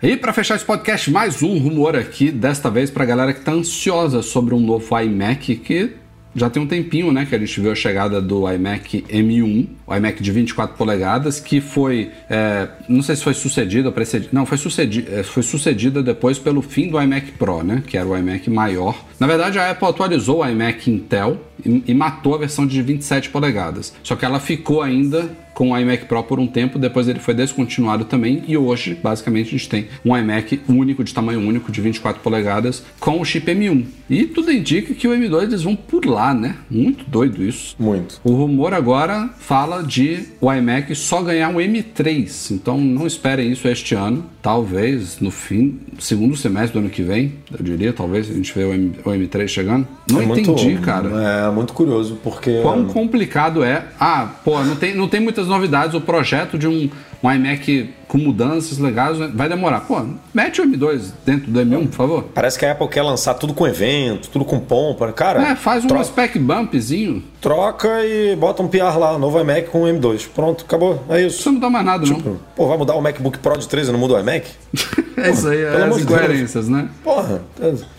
[0.04, 3.40] E para fechar esse podcast, mais um rumor aqui, desta vez para a galera que
[3.40, 5.94] está ansiosa sobre um novo iMac que
[6.34, 9.96] já tem um tempinho, né, que a gente viu a chegada do iMac M1, o
[9.96, 14.58] iMac de 24 polegadas, que foi, é, não sei se foi sucedido precedido, não, foi,
[14.58, 18.50] sucedi é, foi sucedida depois pelo fim do iMac Pro, né, que era o iMac
[18.50, 19.06] maior.
[19.20, 23.30] Na verdade, a Apple atualizou o iMac Intel e, e matou a versão de 27
[23.30, 27.20] polegadas, só que ela ficou ainda com o iMac Pro por um tempo, depois ele
[27.20, 31.72] foi descontinuado também e hoje, basicamente, a gente tem um iMac único, de tamanho único,
[31.72, 33.86] de 24 polegadas, com o chip M1.
[34.10, 36.56] E tudo indica que o M2 eles vão por lá, né?
[36.70, 37.76] Muito doido isso.
[37.80, 38.20] Muito.
[38.24, 43.68] O rumor agora fala de o iMac só ganhar um M3, então não esperem isso
[43.68, 44.26] este ano.
[44.42, 48.64] Talvez no fim, segundo semestre do ano que vem, eu diria, talvez a gente vê
[48.64, 49.88] o, M, o M3 chegando.
[50.10, 51.10] Não é entendi, muito, cara.
[51.10, 52.62] É muito curioso, porque.
[52.62, 53.86] Quão complicado é.
[54.00, 55.94] Ah, pô, não tem, não tem muitas novidades.
[55.94, 56.90] O projeto de um,
[57.24, 59.82] um iMac com mudanças legais vai demorar.
[59.82, 60.02] Pô,
[60.34, 62.24] mete o M2 dentro do M1, por favor.
[62.34, 65.12] Parece que a Apple quer lançar tudo com evento, tudo com pompa.
[65.14, 67.24] Cara, É, faz um spec bumpzinho.
[67.40, 70.28] troca e bota um PR lá, novo iMac com o M2.
[70.34, 71.04] Pronto, acabou.
[71.10, 71.40] É isso.
[71.40, 72.40] Isso não dá mais nada, não.
[72.56, 74.48] Pô, vai mudar o MacBook Pro de 13 e não muda o iMac?
[75.18, 76.90] É isso aí, é as incoerências, né?
[77.04, 77.42] Porra,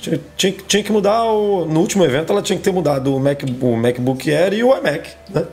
[0.00, 1.66] tinha, tinha, tinha que mudar o.
[1.66, 4.76] No último evento ela tinha que ter mudado o, Mac, o MacBook Air e o
[4.76, 5.44] iMac, né?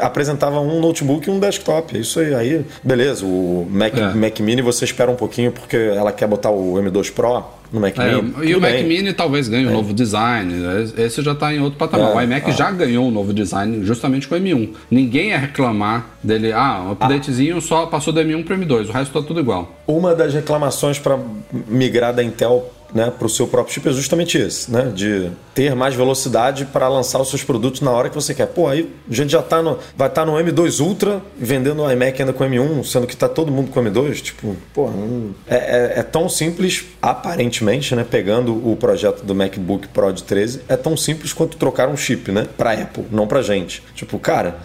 [0.00, 1.96] Apresentava um notebook e um desktop.
[1.96, 3.24] é Isso aí, aí beleza.
[3.24, 4.14] O Mac, É.
[4.14, 7.98] Mac Mini você espera um pouquinho porque ela quer botar o M2 Pro no Mac
[7.98, 8.34] É, Mini.
[8.48, 8.84] e o Mac bem.
[8.84, 10.52] Mini talvez ganhe um novo design.
[10.54, 10.88] né?
[10.98, 12.10] Esse já está em outro patamar.
[12.12, 12.52] É, o iMac ah.
[12.52, 14.70] já ganhou um novo design justamente com o M1.
[14.90, 16.52] Ninguém ia reclamar dele.
[16.52, 18.88] Ah, um updatezinho só passou do M1 para o M2.
[18.88, 19.76] O resto está tudo igual.
[19.86, 21.18] Uma das reclamações para
[21.68, 24.90] migrar da Intel né, para o seu próprio chip é justamente esse, né?
[24.94, 28.46] De ter mais velocidade para lançar os seus produtos na hora que você quer.
[28.46, 32.20] Pô, aí a gente já tá no, vai estar no M2 Ultra vendendo o iMac
[32.20, 34.20] ainda com M1, sendo que tá todo mundo com M2.
[34.20, 34.88] Tipo, pô,
[35.48, 38.04] é, é- é tão simples, aparentemente, né?
[38.08, 42.30] Pegando o projeto do MacBook Pro de 13, é tão simples quanto trocar um chip,
[42.30, 42.46] né?
[42.56, 43.82] Para Apple, não para gente.
[43.94, 44.56] Tipo, cara,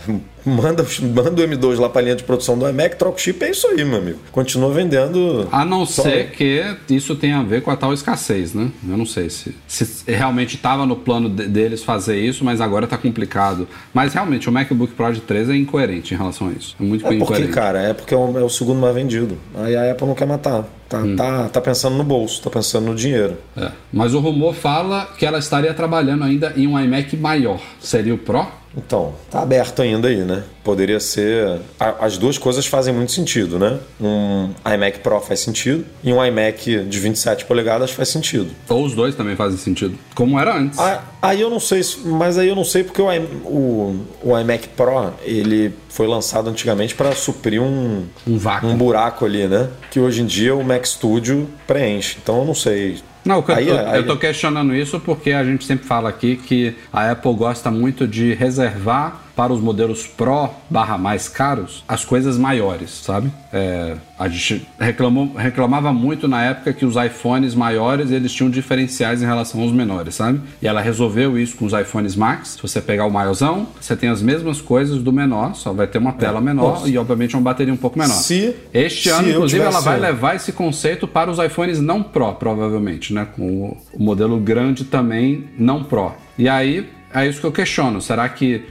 [0.45, 3.51] manda, manda o M2 lá para linha de produção do iMac, troca o chip, é
[3.51, 4.19] isso aí, meu amigo.
[4.31, 5.47] Continua vendendo.
[5.51, 8.69] A não ser que isso tenha a ver com a tal escassez, né?
[8.87, 12.85] Eu não sei se, se realmente estava no plano de- deles fazer isso, mas agora
[12.85, 13.67] está complicado.
[13.93, 16.75] Mas realmente o MacBook Pro de 13 é incoerente em relação a isso.
[16.79, 17.51] É muito É porque, incoerente.
[17.53, 19.37] cara, é porque é o, é o segundo mais vendido.
[19.55, 20.63] Aí a Apple não quer matar.
[20.89, 21.15] Tá, Hum.
[21.15, 23.37] tá, tá pensando no bolso, tá pensando no dinheiro.
[23.55, 23.71] É.
[23.93, 27.61] Mas o rumor fala que ela estaria trabalhando ainda em um iMac maior.
[27.79, 28.45] Seria o Pro?
[28.75, 30.43] Então, tá aberto ainda aí, né?
[30.63, 31.59] Poderia ser.
[31.99, 33.77] As duas coisas fazem muito sentido, né?
[33.99, 38.49] Um iMac Pro faz sentido e um iMac de 27 polegadas faz sentido.
[38.69, 39.97] Ou os dois também fazem sentido.
[40.15, 40.79] Como era antes.
[40.79, 43.07] Ah, Aí eu não sei, se- mas aí eu não sei porque o,
[43.45, 48.69] o, o iMac Pro ele foi lançado antigamente para suprir um, Um vácuo.
[48.69, 49.69] um buraco ali, né?
[49.91, 52.17] Que hoje em dia o Mac Studio preenche.
[52.23, 52.99] Então eu não sei.
[53.23, 55.85] Não, o que eu, Aí- tô, aí- eu tô questionando isso porque a gente sempre
[55.85, 61.27] fala aqui que a Apple gosta muito de reservar para os modelos Pro barra mais
[61.27, 63.31] caros as coisas maiores, sabe?
[63.51, 69.19] É, a gente reclamou, reclamava muito na época que os iPhones maiores eles tinham diferenciais
[69.23, 70.39] em relação aos menores, sabe?
[70.61, 72.49] E ela resolveu isso com os iPhones Max.
[72.49, 75.97] Se você pegar o maiorzão, você tem as mesmas coisas do menor, só vai ter
[75.97, 76.87] uma tela menor Nossa.
[76.87, 78.13] e obviamente uma bateria um pouco menor.
[78.13, 83.11] Se- este ano, inclusive, ela vai levar esse conceito para os iPhones não Pro, provavelmente,
[83.11, 83.25] né?
[83.35, 86.11] Com o, o modelo grande também não Pro.
[86.37, 88.01] E aí, é isso que eu questiono.
[88.01, 88.65] Será que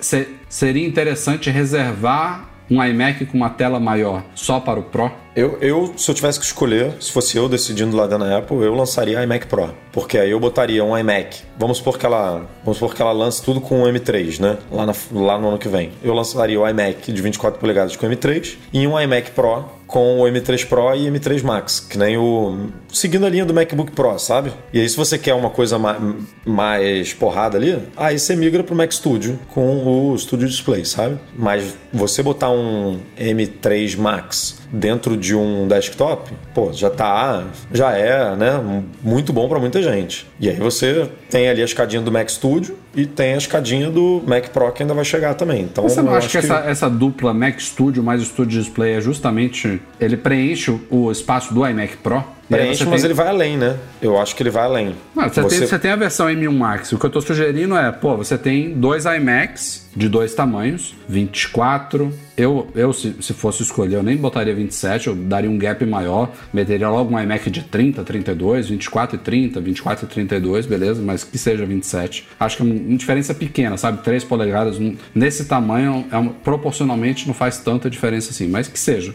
[0.00, 5.10] se- seria interessante reservar um iMac com uma tela maior só para o Pro?
[5.36, 8.56] Eu, eu, se eu tivesse que escolher, se fosse eu decidindo lá dentro da Apple,
[8.56, 9.68] eu lançaria iMac Pro.
[9.92, 11.42] Porque aí eu botaria um iMac.
[11.58, 14.56] Vamos supor que ela, vamos supor que ela lance tudo com o M3, né?
[14.72, 15.92] Lá, na- lá no ano que vem.
[16.02, 20.24] Eu lançaria o iMac de 24 polegadas com M3 e um iMac Pro com o
[20.24, 22.68] M3 Pro e M3 Max, que nem o.
[22.92, 24.52] seguindo a linha do MacBook Pro, sabe?
[24.72, 25.96] E aí, se você quer uma coisa ma-
[26.44, 31.18] mais porrada ali, aí você migra pro Mac Studio com o Studio Display, sabe?
[31.36, 38.34] Mas você botar um M3 Max dentro de um desktop, pô, já tá, já é,
[38.36, 40.26] né, muito bom para muita gente.
[40.40, 44.22] E aí você tem ali a escadinha do Mac Studio e tem a escadinha do
[44.26, 45.62] Mac Pro que ainda vai chegar também.
[45.62, 49.00] Então, você não acha que, que, Essa, essa dupla Mac Studio mais Studio Display é
[49.00, 52.24] justamente ele preenche o espaço do iMac Pro?
[52.48, 53.08] Preenche, mas tem...
[53.08, 53.76] ele vai além, né?
[54.00, 54.94] Eu acho que ele vai além.
[55.14, 55.58] Não, você, você...
[55.58, 56.92] Tem, você tem a versão M1 Max.
[56.92, 62.12] O que eu estou sugerindo é, pô, você tem dois iMacs de dois tamanhos, 24.
[62.36, 66.30] Eu, eu se, se fosse escolher, eu nem botaria 27, eu daria um gap maior,
[66.52, 71.02] meteria logo um iMac de 30, 32, 24 e 30, 24 e 32, beleza?
[71.02, 72.28] Mas que seja 27.
[72.38, 74.02] Acho que é uma diferença pequena, sabe?
[74.02, 74.76] 3 polegadas
[75.14, 79.14] nesse tamanho, é uma, proporcionalmente não faz tanta diferença assim, mas que seja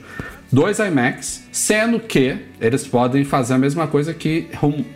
[0.51, 4.49] dois iMacs, sendo que eles podem fazer a mesma coisa que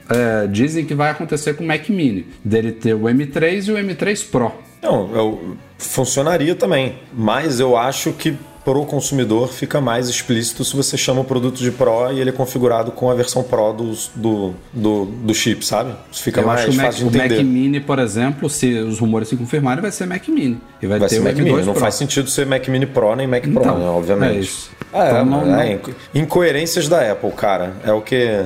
[0.09, 3.75] é, dizem que vai acontecer com o Mac Mini, dele ter o M3 e o
[3.75, 4.51] M3 Pro.
[4.81, 10.75] Não, eu, funcionaria também, mas eu acho que para o consumidor fica mais explícito se
[10.75, 13.93] você chama o produto de Pro e ele é configurado com a versão Pro do,
[14.15, 15.93] do, do, do chip, sabe?
[16.11, 17.35] Isso fica Eu mais acho fácil Mac, de entender.
[17.35, 20.59] O Mac Mini, por exemplo, se os rumores se confirmarem, vai ser Mac Mini.
[20.81, 21.61] E vai, vai ter ser Mac Mini.
[21.61, 23.85] Não faz sentido ser Mac Mini Pro nem Mac Pro, então, né?
[23.85, 24.35] obviamente.
[24.35, 24.71] É isso.
[24.91, 26.21] É, então, não, é, não...
[26.21, 27.73] incoerências da Apple, cara.
[27.83, 28.45] É o que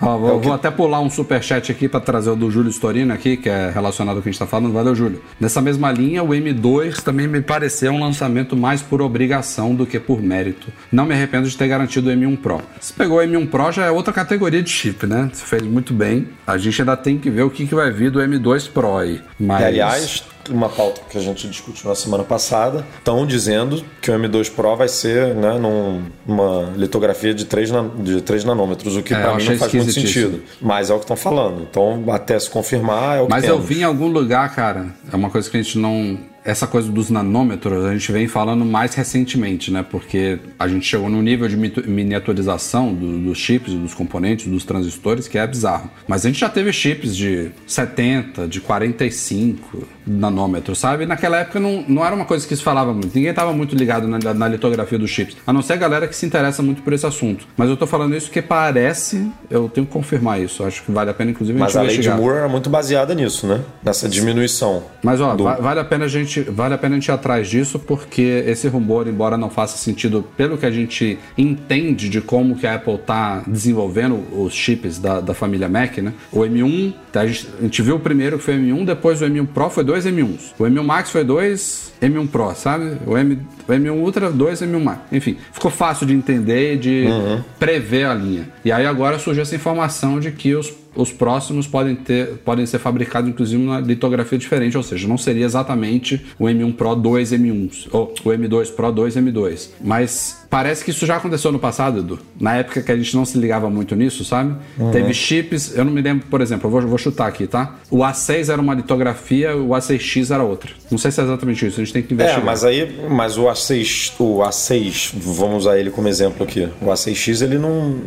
[0.00, 0.46] Ó, vou, é que...
[0.46, 3.48] vou, até pular um super chat aqui para trazer o do Júlio Storino aqui, que
[3.48, 4.72] é relacionado ao que a gente está falando.
[4.72, 5.22] Valeu, Júlio.
[5.38, 9.98] Nessa mesma linha, o M2 também me pareceu um lançamento mais por obrigação do que
[9.98, 10.68] por mérito.
[10.90, 12.60] Não me arrependo de ter garantido o M1 Pro.
[12.80, 15.30] Se pegou o M1 Pro, já é outra categoria de chip, né?
[15.32, 16.28] Você fez muito bem.
[16.46, 19.20] A gente ainda tem que ver o que, que vai vir do M2 Pro aí.
[19.38, 19.62] Mas...
[19.62, 24.50] aliás, uma pauta que a gente discutiu na semana passada, estão dizendo que o M2
[24.50, 29.20] Pro vai ser né, numa litografia de 3, nan de 3 nanômetros, o que é,
[29.20, 30.42] para mim não faz muito sentido.
[30.60, 31.62] Mas é o que estão falando.
[31.68, 33.60] Então, até se confirmar, é o que Mas temos.
[33.60, 36.90] eu vi em algum lugar, cara, é uma coisa que a gente não essa coisa
[36.90, 39.84] dos nanômetros a gente vem falando mais recentemente, né?
[39.88, 45.28] Porque a gente chegou no nível de miniaturização do, dos chips, dos componentes, dos transistores,
[45.28, 45.90] que é bizarro.
[46.06, 51.04] Mas a gente já teve chips de 70, de 45 nanômetros, sabe?
[51.04, 53.14] E naquela época não, não era uma coisa que se falava muito.
[53.14, 56.16] Ninguém estava muito ligado na, na, litografia dos chips, a não ser a galera que
[56.16, 57.46] se interessa muito por esse assunto.
[57.56, 60.64] Mas eu tô falando isso porque parece, eu tenho que confirmar isso.
[60.64, 62.70] Acho que vale a pena, inclusive, a gente Mas a lei de Moore era muito
[62.70, 63.60] baseada nisso, né?
[63.82, 64.82] Nessa diminuição.
[65.02, 65.44] Mas ó, do...
[65.44, 68.44] vale a pena a gente gente, vale a pena a gente ir atrás disso, porque
[68.46, 72.76] esse rumor, embora não faça sentido pelo que a gente entende de como que a
[72.76, 76.12] Apple está desenvolvendo os chips da, da família Mac, né?
[76.30, 79.26] O M1, a gente, a gente viu o primeiro que foi o M1, depois o
[79.26, 80.52] M1 Pro foi dois M1s.
[80.58, 82.96] O M1 Max foi dois M1 Pro, sabe?
[83.06, 85.00] O, M, o M1 Ultra, dois M1 Max.
[85.10, 87.42] Enfim, ficou fácil de entender e de uhum.
[87.58, 88.48] prever a linha.
[88.64, 92.78] E aí agora surgiu essa informação de que os os próximos podem, ter, podem ser
[92.78, 97.88] fabricados, inclusive, numa litografia diferente, ou seja, não seria exatamente o M1 Pro 2 M1,
[97.92, 99.70] ou o M2 Pro 2 M2.
[99.80, 102.18] Mas parece que isso já aconteceu no passado, Edu.
[102.40, 104.54] Na época que a gente não se ligava muito nisso, sabe?
[104.78, 104.90] Uhum.
[104.90, 107.76] Teve chips, eu não me lembro, por exemplo, eu vou, vou chutar aqui, tá?
[107.90, 110.70] O A6 era uma litografia, o A6X era outra.
[110.90, 112.42] Não sei se é exatamente isso, a gente tem que investigar.
[112.42, 116.68] É, mas aí, mas o A6, o A6, vamos usar ele como exemplo aqui.
[116.80, 118.00] O A6X, ele não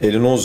[0.00, 0.36] ele não,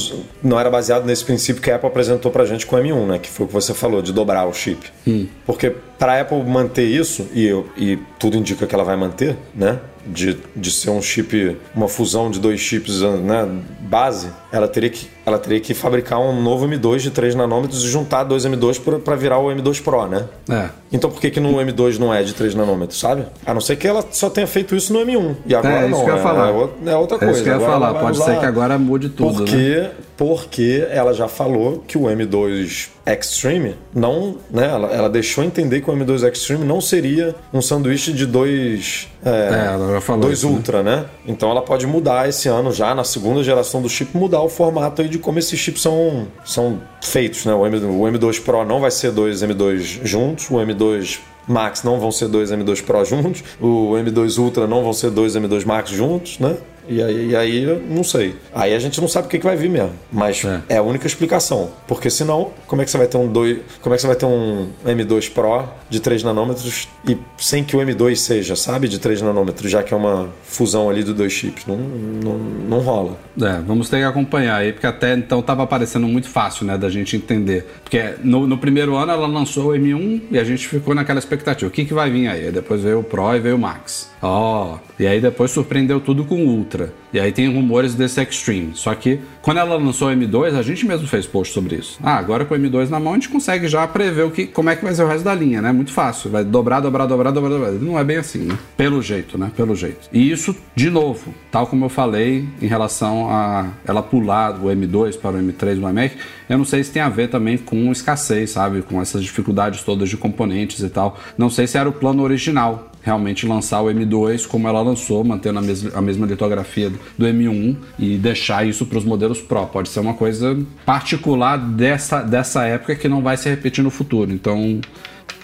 [0.43, 3.07] não era baseado nesse princípio que a Apple apresentou para a gente com o M1,
[3.07, 3.19] né?
[3.19, 4.91] Que foi o que você falou, de dobrar o chip.
[5.07, 5.27] Hum.
[5.45, 9.37] Porque para a Apple manter isso, e, eu, e tudo indica que ela vai manter,
[9.53, 9.79] né?
[10.05, 15.09] De, de ser um chip, uma fusão de dois chips né, base, ela teria, que,
[15.25, 19.15] ela teria que fabricar um novo M2 de 3 nanômetros e juntar dois M2 para
[19.15, 20.25] virar o M2 Pro, né?
[20.47, 20.69] É.
[20.91, 23.25] Então por que, que no M2 não é de 3 nanômetros, sabe?
[23.45, 25.35] A não ser que ela só tenha feito isso no M1.
[25.45, 26.03] E agora é, não.
[26.03, 26.49] Que eu ia é, falar.
[26.49, 27.31] É, é outra coisa.
[27.31, 27.99] É isso que eu ia agora falar.
[27.99, 29.37] Pode ser que agora mude tudo.
[29.37, 29.91] Porque, né?
[30.15, 34.67] porque ela já falou que o M2 Extreme não, né?
[34.67, 39.29] Ela, ela, deixou entender que o M2 Extreme não seria um sanduíche de dois, é,
[39.29, 40.55] é, dois isso, né?
[40.55, 40.95] Ultra, né?
[40.97, 41.05] né?
[41.27, 45.01] Então ela pode mudar esse ano já na segunda geração do chip mudar o formato
[45.01, 47.53] aí de como esses chips são, são feitos, né?
[47.53, 51.99] O, M, o M2 Pro não vai ser dois M2 juntos, o M2 Max não
[51.99, 55.91] vão ser dois M2 Pro juntos, o M2 Ultra não vão ser dois M2 Max
[55.91, 56.57] juntos, né?
[56.87, 58.35] E aí, e aí, não sei.
[58.53, 59.93] Aí a gente não sabe o que, que vai vir mesmo.
[60.11, 60.61] Mas é.
[60.69, 60.77] é.
[60.77, 61.71] a única explicação.
[61.87, 64.15] Porque senão, como é que você vai ter um dois, como é que você vai
[64.15, 68.99] ter um M2 Pro de 3 nanômetros e sem que o M2 seja, sabe, de
[68.99, 71.65] 3 nanômetros, já que é uma fusão ali dos dois chips.
[71.65, 73.17] Não, não, não rola.
[73.41, 76.89] É, vamos ter que acompanhar aí, porque até então estava parecendo muito fácil, né, da
[76.89, 77.65] gente entender.
[77.83, 81.69] Porque no, no, primeiro ano ela lançou o M1 e a gente ficou naquela expectativa.
[81.69, 82.51] O que, que vai vir aí?
[82.51, 84.09] Depois veio o Pro e veio o Max.
[84.27, 84.79] Ó, oh.
[84.99, 86.91] e aí depois surpreendeu tudo com o Ultra.
[87.13, 88.71] E aí tem rumores desse Extreme.
[88.73, 91.99] Só que quando ela lançou o M2, a gente mesmo fez post sobre isso.
[92.01, 94.69] Ah, agora com o M2 na mão a gente consegue já prever o que, como
[94.69, 95.71] é que vai ser o resto da linha, né?
[95.71, 96.31] Muito fácil.
[96.31, 97.71] Vai dobrar, dobrar, dobrar, dobrar, dobrar.
[97.73, 98.57] Não é bem assim, né?
[98.75, 99.51] Pelo jeito, né?
[99.55, 100.09] Pelo jeito.
[100.11, 105.19] E isso, de novo, tal como eu falei em relação a ela pular do M2
[105.19, 106.17] para o M3 do iMac,
[106.49, 108.81] eu não sei se tem a ver também com escassez, sabe?
[108.81, 111.17] Com essas dificuldades todas de componentes e tal.
[111.37, 115.59] Não sei se era o plano original realmente lançar o M2 como ela lançou, mantendo
[115.59, 119.67] a mesma, a mesma litografia do M1 e deixar isso para os modelos Pro.
[119.67, 124.31] Pode ser uma coisa particular dessa, dessa época que não vai se repetir no futuro.
[124.33, 124.81] Então.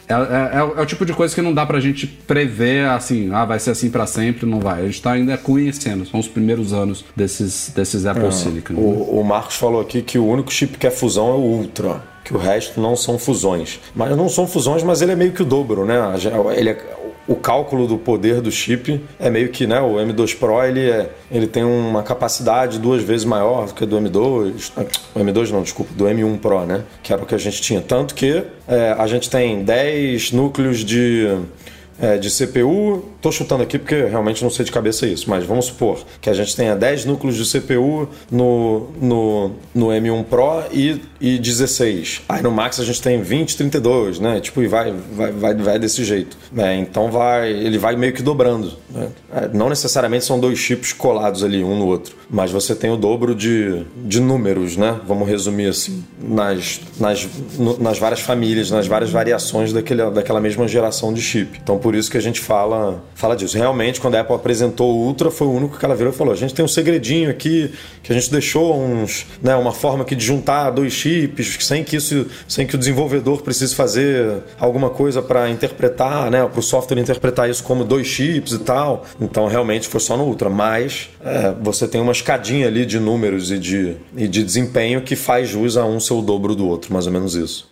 [0.08, 3.30] É, é, é, é, o tipo de coisa que não dá pra gente prever assim,
[3.32, 4.82] ah, vai ser assim para sempre, não vai.
[4.82, 8.74] A gente tá ainda conhecendo, são os primeiros anos desses, desses Apple é, Silicon.
[8.74, 12.04] O, o, Marcos falou aqui que o único chip que é fusão é o Ultra,
[12.26, 13.80] que o resto não são fusões.
[13.96, 15.96] Mas não são fusões, mas ele é meio que o dobro, né?
[16.58, 16.78] Ele é,
[17.32, 21.10] o cálculo do poder do chip é meio que, né, o M2 Pro ele, é,
[21.32, 24.72] ele tem uma capacidade duas vezes maior do que do M2,
[25.16, 27.82] o M2 não, desculpa, do M1 Pro, né, que era o que a gente tinha.
[27.82, 31.38] Tanto que é, a gente tem 10 núcleos de
[32.02, 35.66] é, de CPU, estou chutando aqui porque realmente não sei de cabeça isso, mas vamos
[35.66, 41.00] supor que a gente tenha 10 núcleos de CPU no, no, no M1 Pro e,
[41.22, 42.24] e 16.
[42.28, 44.40] Aí no Max a gente tem 20, 32, né?
[44.40, 46.36] Tipo, e vai, vai, vai, vai desse jeito.
[46.58, 48.74] É, então vai, ele vai meio que dobrando.
[48.90, 49.08] Né?
[49.32, 52.98] É, não necessariamente são dois chips colados ali um no outro, mas você tem o
[52.98, 55.00] dobro de, de números, né?
[55.08, 57.28] Vamos resumir assim, nas, nas,
[57.58, 61.60] no, nas várias famílias, nas várias variações daquele, daquela mesma geração de chip.
[61.62, 63.58] Então por isso que a gente fala, fala disso.
[63.58, 66.34] Realmente, quando a Apple apresentou o Ultra, foi o único que ela virou e falou:
[66.34, 67.72] a gente tem um segredinho aqui
[68.04, 71.96] que a gente deixou uns, né, uma forma aqui de juntar dois chips sem que
[71.96, 77.00] isso, sem que o desenvolvedor precise fazer alguma coisa para interpretar, né, para o software
[77.00, 79.06] interpretar isso como dois chips e tal.
[79.20, 80.50] Então, realmente foi só no Ultra.
[80.50, 85.16] Mas é, você tem uma escadinha ali de números e de, e de desempenho que
[85.16, 87.71] faz jus a um ser o dobro do outro, mais ou menos isso.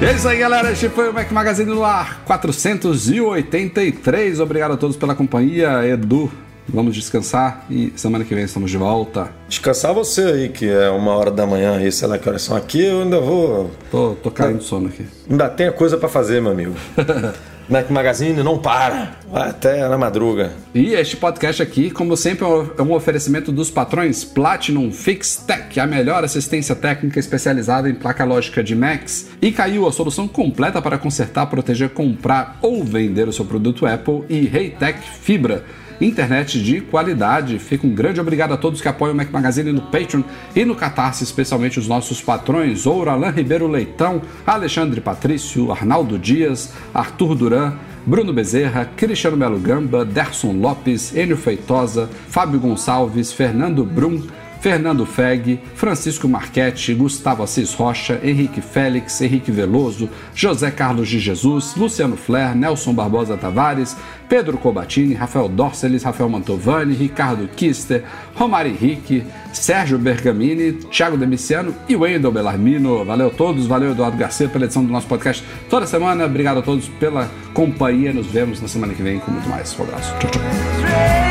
[0.00, 0.70] É isso aí, galera.
[0.70, 4.40] Este foi o Mac Magazine no ar 483.
[4.40, 5.86] Obrigado a todos pela companhia.
[5.86, 6.30] Edu,
[6.68, 9.30] vamos descansar e semana que vem estamos de volta.
[9.48, 12.56] Descansar você aí, que é uma hora da manhã aí, sei lá que horas são
[12.56, 13.70] aqui, eu ainda vou.
[13.90, 15.06] Tô, tô caindo de sono aqui.
[15.28, 16.74] Ainda tem coisa para fazer, meu amigo.
[17.68, 20.52] Mac Magazine não para, vai até na madruga.
[20.74, 22.46] E este podcast aqui, como sempre,
[22.78, 28.24] é um oferecimento dos patrões Platinum Fix Tech, a melhor assistência técnica especializada em placa
[28.24, 29.28] lógica de Macs.
[29.42, 34.24] E caiu a solução completa para consertar, proteger, comprar ou vender o seu produto Apple
[34.30, 35.64] e Reitec Fibra
[36.00, 37.58] internet de qualidade.
[37.58, 40.22] Fica um grande obrigado a todos que apoiam o Mac Magazine no Patreon
[40.54, 46.72] e no Catarse, especialmente os nossos patrões, Ouro, Alain Ribeiro Leitão, Alexandre Patrício, Arnaldo Dias,
[46.94, 47.74] Arthur Duran,
[48.06, 54.22] Bruno Bezerra, Cristiano Melo Gamba, Derson Lopes, Enio Feitosa, Fábio Gonçalves, Fernando Brum,
[54.68, 61.74] Fernando Feg, Francisco Marchetti, Gustavo Assis Rocha, Henrique Félix, Henrique Veloso, José Carlos de Jesus,
[61.74, 63.96] Luciano Flair, Nelson Barbosa Tavares,
[64.28, 68.04] Pedro Cobatini, Rafael Dorceles, Rafael Mantovani, Ricardo Kister,
[68.34, 73.02] Romário Henrique, Sérgio Bergamini, Thiago Demiciano e Wendel Bellarmino.
[73.06, 76.26] Valeu a todos, valeu Eduardo Garcia pela edição do nosso podcast toda semana.
[76.26, 78.12] Obrigado a todos pela companhia.
[78.12, 79.74] Nos vemos na semana que vem com muito mais.
[79.78, 80.14] Um abraço.
[80.18, 81.27] Tchau, tchau.